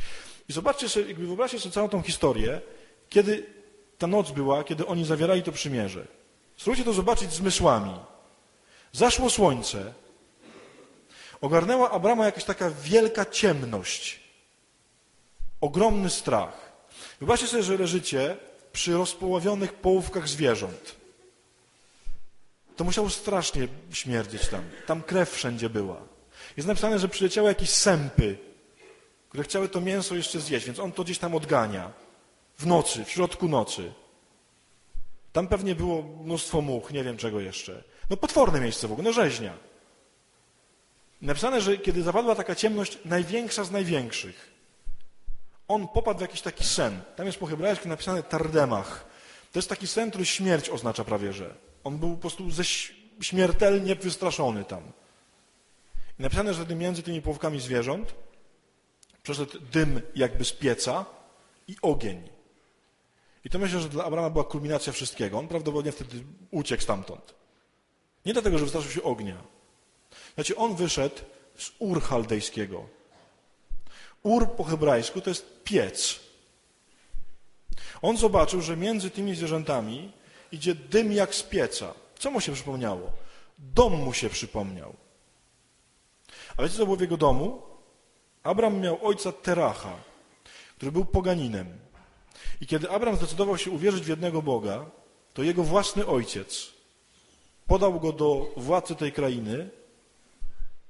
[0.48, 2.60] I zobaczcie sobie, jakby wyobraźcie sobie całą tą historię,
[3.08, 3.46] kiedy
[3.98, 6.06] ta noc była, kiedy oni zawierali to przymierze.
[6.56, 7.94] Spróbujcie to zobaczyć zmysłami.
[8.94, 9.92] Zaszło słońce.
[11.40, 14.20] Ogarnęła Abrama jakaś taka wielka ciemność.
[15.60, 16.72] Ogromny strach.
[17.18, 18.36] Wyobraźcie sobie, że leżycie
[18.72, 20.96] przy rozpołowionych połówkach zwierząt.
[22.76, 24.64] To musiało strasznie śmierdzieć tam.
[24.86, 26.02] Tam krew wszędzie była.
[26.56, 28.38] Jest napisane, że przyleciały jakieś sępy,
[29.28, 31.92] które chciały to mięso jeszcze zjeść, więc on to gdzieś tam odgania.
[32.58, 33.92] W nocy, w środku nocy.
[35.32, 37.93] Tam pewnie było mnóstwo much, nie wiem czego jeszcze.
[38.10, 39.54] No potworne miejsce w ogóle, no rzeźnia.
[41.22, 44.50] Napisane, że kiedy zapadła taka ciemność, największa z największych,
[45.68, 47.00] on popadł w jakiś taki sen.
[47.16, 49.06] Tam jest po hebrajsku napisane tardemach.
[49.52, 51.54] To jest taki sen, który śmierć oznacza prawie, że.
[51.84, 52.64] On był po prostu ze
[53.20, 54.82] śmiertelnie wystraszony tam.
[56.18, 58.14] I napisane, że między tymi połówkami zwierząt
[59.22, 61.04] przeszedł dym jakby z pieca
[61.68, 62.28] i ogień.
[63.44, 65.38] I to myślę, że dla Abrama była kulminacja wszystkiego.
[65.38, 67.34] On prawdopodobnie wtedy uciekł stamtąd.
[68.26, 69.36] Nie dlatego, że wystraszył się ognia.
[70.34, 71.16] Znaczy, on wyszedł
[71.58, 72.86] z Ur chaldejskiego.
[74.22, 76.20] Ur po hebrajsku to jest piec.
[78.02, 80.12] On zobaczył, że między tymi zwierzętami
[80.52, 81.94] idzie dym jak z pieca.
[82.18, 83.12] Co mu się przypomniało?
[83.58, 84.94] Dom mu się przypomniał.
[86.56, 87.62] A wiecie, co było w jego domu?
[88.42, 89.96] Abram miał ojca Teracha,
[90.76, 91.78] który był poganinem.
[92.60, 94.90] I kiedy Abram zdecydował się uwierzyć w jednego Boga,
[95.34, 96.73] to jego własny ojciec
[97.66, 99.70] podał go do władcy tej krainy,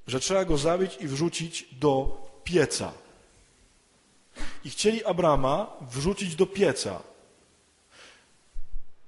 [0.07, 2.93] że trzeba go zabić i wrzucić do pieca.
[4.65, 7.03] I chcieli Abrama wrzucić do pieca.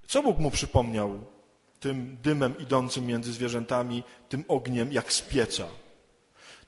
[0.06, 1.20] Co Bóg mu przypomniał
[1.80, 5.66] tym dymem idącym między zwierzętami, tym ogniem jak z pieca?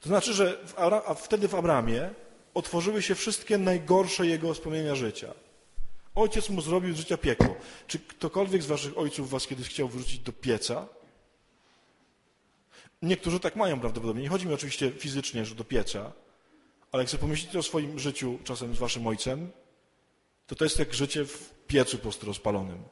[0.01, 0.75] To znaczy, że w
[1.17, 2.11] wtedy w Abramie
[2.55, 5.35] otworzyły się wszystkie najgorsze jego wspomnienia życia.
[6.19, 7.57] Ojciec mu zrobił z życia piekło.
[7.87, 10.87] Czy ktokolwiek z waszych ojców was kiedyś chciał wrzucić do pieca?
[13.03, 14.23] Niektórzy tak mają prawdopodobnie.
[14.23, 16.13] Nie chodzi mi oczywiście fizycznie, że do pieca,
[16.93, 19.51] ale jak sobie pomyślicie o swoim życiu czasem z waszym ojcem,
[20.47, 22.83] to to jest jak życie w piecu po prostu rozpalonym.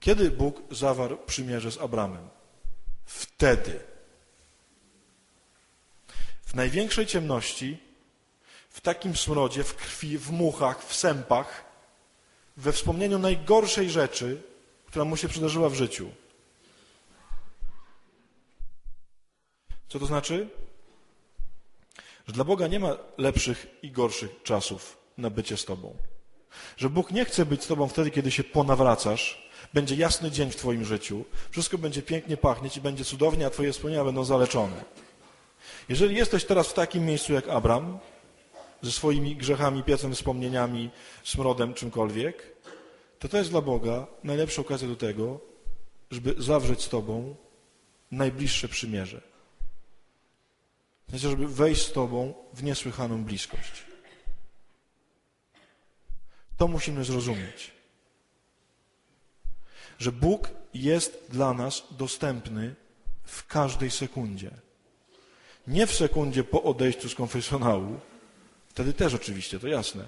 [0.00, 2.28] Kiedy Bóg zawarł przymierze z Abramem?
[3.04, 3.80] Wtedy.
[6.46, 7.78] W największej ciemności,
[8.74, 11.64] w takim smrodzie, w krwi, w muchach, w sępach,
[12.56, 14.42] we wspomnieniu najgorszej rzeczy,
[14.86, 16.10] która mu się przydarzyła w życiu.
[19.88, 20.48] Co to znaczy?
[22.26, 25.96] Że dla Boga nie ma lepszych i gorszych czasów na bycie z Tobą.
[26.76, 30.56] Że Bóg nie chce być z Tobą wtedy, kiedy się ponawracasz, będzie jasny dzień w
[30.56, 34.84] Twoim życiu, wszystko będzie pięknie pachnieć i będzie cudownie, a Twoje wspomnienia będą zaleczone.
[35.88, 37.98] Jeżeli jesteś teraz w takim miejscu jak Abram,
[38.84, 40.90] ze swoimi grzechami, piecem, wspomnieniami,
[41.24, 42.56] smrodem, czymkolwiek,
[43.18, 45.40] to to jest dla Boga najlepsza okazja do tego,
[46.10, 47.36] żeby zawrzeć z Tobą
[48.10, 49.20] najbliższe przymierze.
[51.08, 53.84] Znaczy, żeby wejść z Tobą w niesłychaną bliskość.
[56.56, 57.70] To musimy zrozumieć.
[59.98, 62.74] Że Bóg jest dla nas dostępny
[63.24, 64.50] w każdej sekundzie.
[65.66, 68.00] Nie w sekundzie po odejściu z konfesjonału,
[68.74, 70.04] wtedy też oczywiście, to jasne,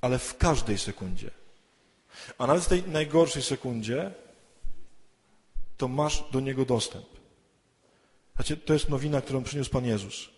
[0.00, 1.30] ale w każdej sekundzie.
[2.38, 4.10] A nawet w tej najgorszej sekundzie,
[5.76, 7.06] to masz do Niego dostęp.
[8.34, 10.28] Znaczy, to jest nowina, którą przyniósł Pan Jezus.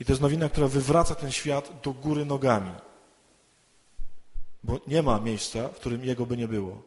[0.00, 2.72] I to jest nowina, która wywraca ten świat do góry nogami.
[4.64, 6.82] Bo nie ma miejsca, w którym Jego by nie było.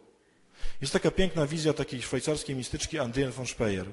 [0.82, 3.88] Jest taka piękna wizja takiej szwajcarskiej mistyczki Andrien von Speyer,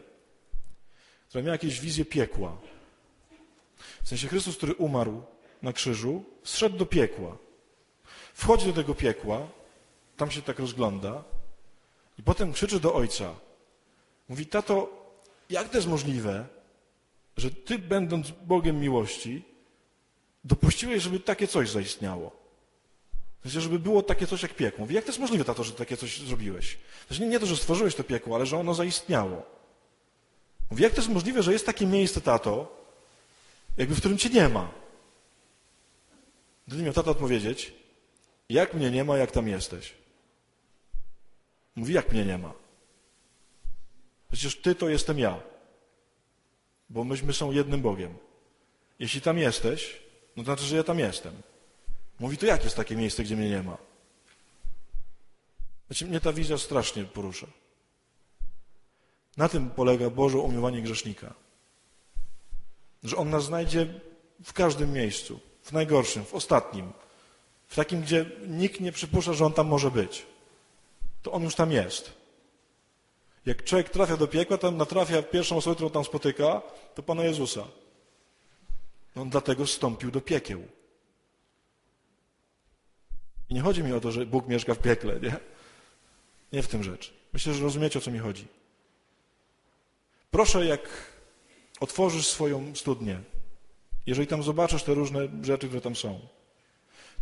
[1.28, 2.56] która miała jakieś wizję piekła.
[4.02, 5.22] W sensie Chrystus, który umarł
[5.62, 7.36] na krzyżu, zszedł do piekła.
[8.34, 9.46] Wchodzi do tego piekła,
[10.16, 11.24] tam się tak rozgląda
[12.18, 13.34] i potem krzyczy do ojca.
[14.28, 14.90] Mówi, tato,
[15.50, 16.46] jak to jest możliwe,
[17.36, 19.42] że ty, będąc Bogiem miłości,
[20.44, 22.40] dopuściłeś, żeby takie coś zaistniało?
[23.42, 24.80] Sensie, żeby było takie coś jak piekło.
[24.80, 26.78] Mówi, jak to jest możliwe, tato, że takie coś zrobiłeś?
[27.06, 29.42] Znaczy, nie, nie to, że stworzyłeś to piekło, ale że ono zaistniało.
[30.70, 32.76] Mówi, jak to jest możliwe, że jest takie miejsce, tato,
[33.76, 34.68] jakby w którym cię nie ma?
[36.70, 37.72] Wtedy miał tata odpowiedzieć,
[38.48, 39.94] jak mnie nie ma, jak tam jesteś?
[41.76, 42.52] Mówi, jak mnie nie ma?
[44.32, 45.40] Przecież Ty to jestem ja,
[46.90, 48.14] bo myśmy są jednym Bogiem.
[48.98, 50.02] Jeśli tam jesteś,
[50.36, 51.42] no to znaczy, że ja tam jestem.
[52.20, 53.76] Mówi, to jak jest takie miejsce, gdzie mnie nie ma?
[55.86, 57.46] Znaczy, mnie ta wizja strasznie porusza.
[59.36, 61.34] Na tym polega Boże umywanie grzesznika.
[63.02, 64.00] Że On nas znajdzie
[64.44, 65.40] w każdym miejscu,
[65.70, 66.92] w najgorszym, w ostatnim,
[67.68, 70.26] w takim, gdzie nikt nie przypuszcza, że On tam może być.
[71.22, 72.12] To On już tam jest.
[73.46, 76.62] Jak człowiek trafia do piekła, to natrafia pierwszą osobę, którą tam spotyka,
[76.94, 77.64] to Pana Jezusa.
[79.16, 80.62] On dlatego wstąpił do piekieł.
[83.48, 85.36] I nie chodzi mi o to, że Bóg mieszka w piekle, nie?
[86.52, 87.12] Nie w tym rzecz.
[87.32, 88.46] Myślę, że rozumiecie, o co mi chodzi.
[90.30, 90.88] Proszę, jak
[91.80, 93.20] otworzysz swoją studnię,
[94.06, 96.20] jeżeli tam zobaczysz te różne rzeczy, które tam są,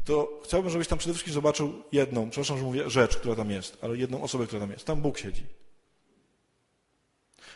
[0.04, 3.78] to chciałbym, żebyś tam przede wszystkim zobaczył jedną, przepraszam, że mówię rzecz, która tam jest,
[3.82, 4.84] ale jedną osobę, która tam jest.
[4.84, 5.46] Tam Bóg siedzi.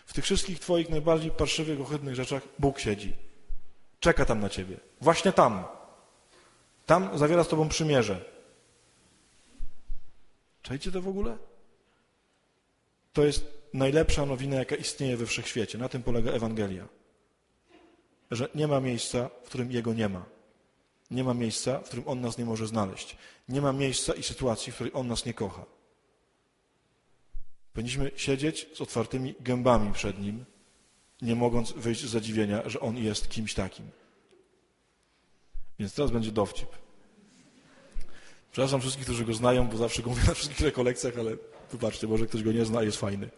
[0.06, 3.12] W tych wszystkich Twoich najbardziej parszywych, ohydnych rzeczach Bóg siedzi.
[4.00, 4.76] Czeka tam na Ciebie.
[5.00, 5.64] Właśnie tam.
[6.86, 8.24] Tam zawiera z Tobą przymierze.
[10.62, 11.36] Czajcie to w ogóle?
[13.12, 13.44] To jest
[13.74, 15.78] najlepsza nowina, jaka istnieje we wszechświecie.
[15.78, 16.88] Na tym polega Ewangelia.
[18.32, 20.24] Że nie ma miejsca, w którym Jego nie ma.
[21.10, 23.16] Nie ma miejsca, w którym On nas nie może znaleźć.
[23.48, 25.64] Nie ma miejsca i sytuacji, w której On nas nie kocha.
[27.72, 30.44] Powinniśmy siedzieć z otwartymi gębami przed Nim,
[31.22, 33.90] nie mogąc wyjść z zadziwienia, że On jest kimś takim.
[35.78, 36.68] Więc teraz będzie dowcip.
[38.52, 41.36] Przepraszam wszystkich, którzy go znają, bo zawsze go mówię na wszystkich rekolekcjach, ale
[41.70, 43.28] wybaczcie, może ktoś go nie zna, jest fajny.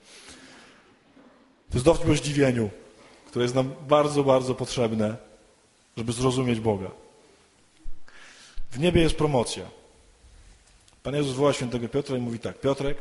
[1.70, 2.70] To jest dowcip o zdziwieniu,
[3.35, 5.16] które jest nam bardzo, bardzo potrzebne,
[5.97, 6.91] żeby zrozumieć Boga.
[8.70, 9.64] W niebie jest promocja.
[11.03, 12.99] Pan Jezus woła świętego Piotra i mówi tak, Piotrek,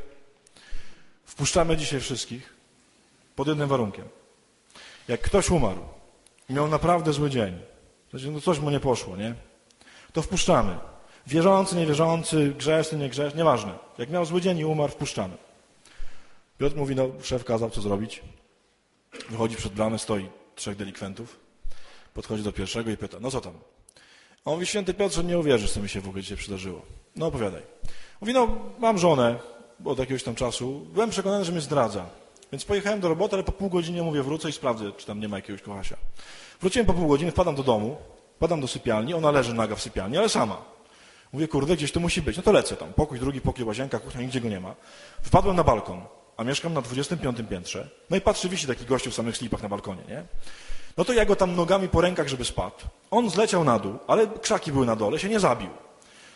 [1.26, 2.54] wpuszczamy dzisiaj wszystkich
[3.36, 4.06] pod jednym warunkiem.
[5.08, 5.82] Jak ktoś umarł
[6.50, 7.60] i miał naprawdę zły dzień,
[8.10, 9.36] znaczy, no coś mu nie poszło, nie?
[10.14, 10.78] To wpuszczamy.
[11.28, 13.74] Wierzący, niewierzący, grzeszny, niegrzeszny, nieważne.
[13.98, 15.38] Jak miał zły dzień i umarł, wpuszczamy.
[16.58, 18.22] Piotr mówi, no szef kazał, co zrobić.
[19.30, 21.40] Wychodzi przed bramę, stoi trzech delikwentów.
[22.14, 23.54] Podchodzi do pierwszego i pyta, no co tam?
[24.46, 26.82] A on mówi, święty Piotrze, nie uwierzysz, co mi się w ogóle dzisiaj przydarzyło.
[27.16, 27.62] No opowiadaj.
[28.22, 28.48] Mówi, no
[28.80, 29.40] mam żonę
[29.86, 30.80] od jakiegoś tam czasu.
[30.94, 32.06] Byłem przekonany, że mnie zdradza.
[32.52, 35.28] Więc pojechałem do roboty, ale po pół godziny mówię, wrócę i sprawdzę, czy tam nie
[35.28, 35.98] ma jakiegoś kochasia.
[36.62, 37.98] Wróciłem po pół godziny, wpadam do domu,
[38.36, 40.62] wpadam do sypialni, ona leży naga w sypialni, ale sama.
[41.34, 42.38] Mówię, kurde, gdzieś to musi być.
[42.38, 42.94] No to lecę tam.
[42.94, 44.76] Pokój drugi, pokój łazienka, kuchnia, nigdzie go nie ma.
[45.22, 46.02] Wpadłem na balkon,
[46.38, 47.90] a mieszkam na 25 piętrze.
[48.10, 50.24] No i patrzę, wisi taki gościu w samych slipach na balkonie, nie?
[50.98, 52.76] No to ja go tam nogami po rękach, żeby spadł.
[53.12, 55.70] On zleciał na dół, ale krzaki były na dole, się nie zabił.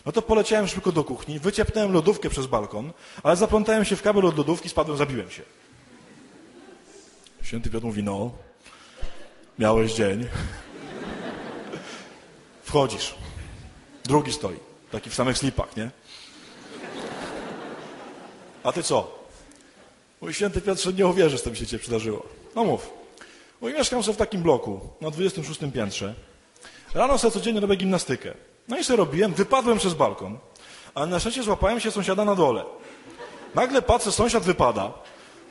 [0.06, 2.94] No to poleciałem szybko do kuchni, wyciepnąłem lodówkę przez balkon,
[3.24, 5.44] ale zaplątałem się w kabel od lodówki, spadłem, zabiłem się.
[7.44, 8.32] Święty Piotr mówi, no,
[9.60, 10.28] miałeś dzień.
[12.64, 13.16] Wchodzisz.
[14.04, 14.60] Drugi stoi,
[14.92, 15.92] taki w samych slipach, nie?
[18.64, 19.17] A ty co?
[20.22, 22.24] Mój święty Piotrze, nie uwierzysz, co mi się cię przydarzyło.
[22.56, 22.90] No mów.
[23.62, 26.14] Mój mieszkam sobie w takim bloku, na 26 piętrze.
[26.94, 28.34] Rano sobie codziennie robię gimnastykę.
[28.68, 30.38] No i sobie robiłem, wypadłem przez balkon,
[30.96, 32.64] a na szczęście złapałem się sąsiada na dole.
[33.56, 34.94] Nagle patrzę, sąsiad wypada,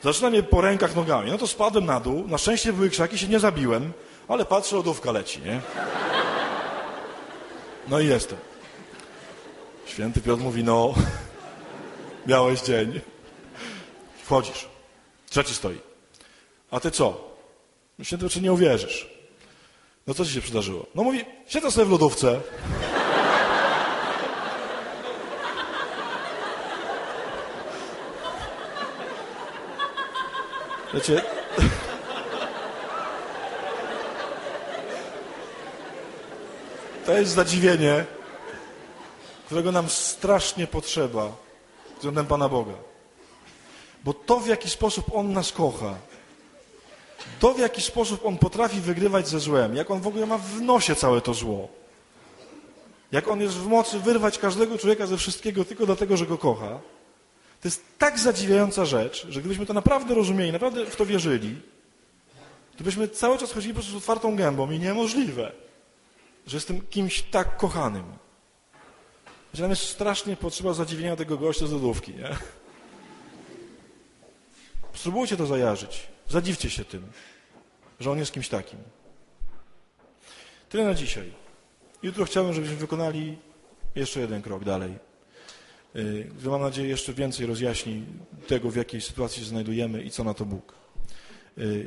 [0.03, 1.31] zaczyna mnie po rękach, nogami.
[1.31, 3.93] No to spadłem na dół, na szczęście były krzaki, się nie zabiłem,
[4.27, 5.61] ale patrzę, lodówka leci, nie?
[7.87, 8.37] No i jestem.
[9.85, 10.93] Święty Piotr mówi, no,
[12.27, 13.01] miałeś dzień.
[14.27, 14.67] Wchodzisz.
[15.29, 15.79] Trzeci stoi.
[16.71, 17.31] A ty co?
[18.03, 19.09] Święty Piotr, nie uwierzysz.
[20.07, 20.85] No co ci się przydarzyło?
[20.95, 22.41] No mówi, siedzę sobie w lodówce.
[30.93, 31.23] Wiecie,
[37.05, 38.05] to jest zadziwienie,
[39.45, 41.31] którego nam strasznie potrzeba
[41.97, 42.86] względem Pana Boga.
[44.03, 45.95] Bo to, w jaki sposób On nas kocha,
[47.39, 50.61] to, w jaki sposób On potrafi wygrywać ze złem, jak On w ogóle ma w
[50.61, 51.67] nosie całe to zło,
[53.11, 56.79] jak On jest w mocy wyrwać każdego człowieka ze wszystkiego tylko dlatego, że Go kocha,
[57.61, 61.55] to jest tak zadziwiająca rzecz, że gdybyśmy to naprawdę rozumieli, naprawdę w to wierzyli,
[62.77, 65.51] to byśmy cały czas chodzili po prostu z otwartą gębą i niemożliwe,
[66.47, 68.03] że jestem kimś tak kochanym.
[69.53, 72.35] Że nam jest strasznie potrzeba zadziwienia tego gościa z lodówki, nie?
[74.97, 76.07] Spróbujcie to zajarzyć.
[76.29, 77.07] Zadziwcie się tym,
[77.99, 78.79] że on jest kimś takim.
[80.69, 81.31] Tyle na dzisiaj.
[82.03, 83.37] Jutro chciałbym, żebyśmy wykonali
[83.95, 84.93] jeszcze jeden krok dalej.
[86.37, 88.05] Który mam nadzieję jeszcze więcej rozjaśni
[88.47, 90.73] tego, w jakiej sytuacji się znajdujemy i co na to Bóg.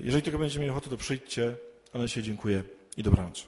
[0.03, 1.57] Jeżeli tylko będziecie mieli ochotę, to przyjdźcie,
[1.93, 2.63] ale dzisiaj dziękuję
[2.97, 3.47] i dobranoc.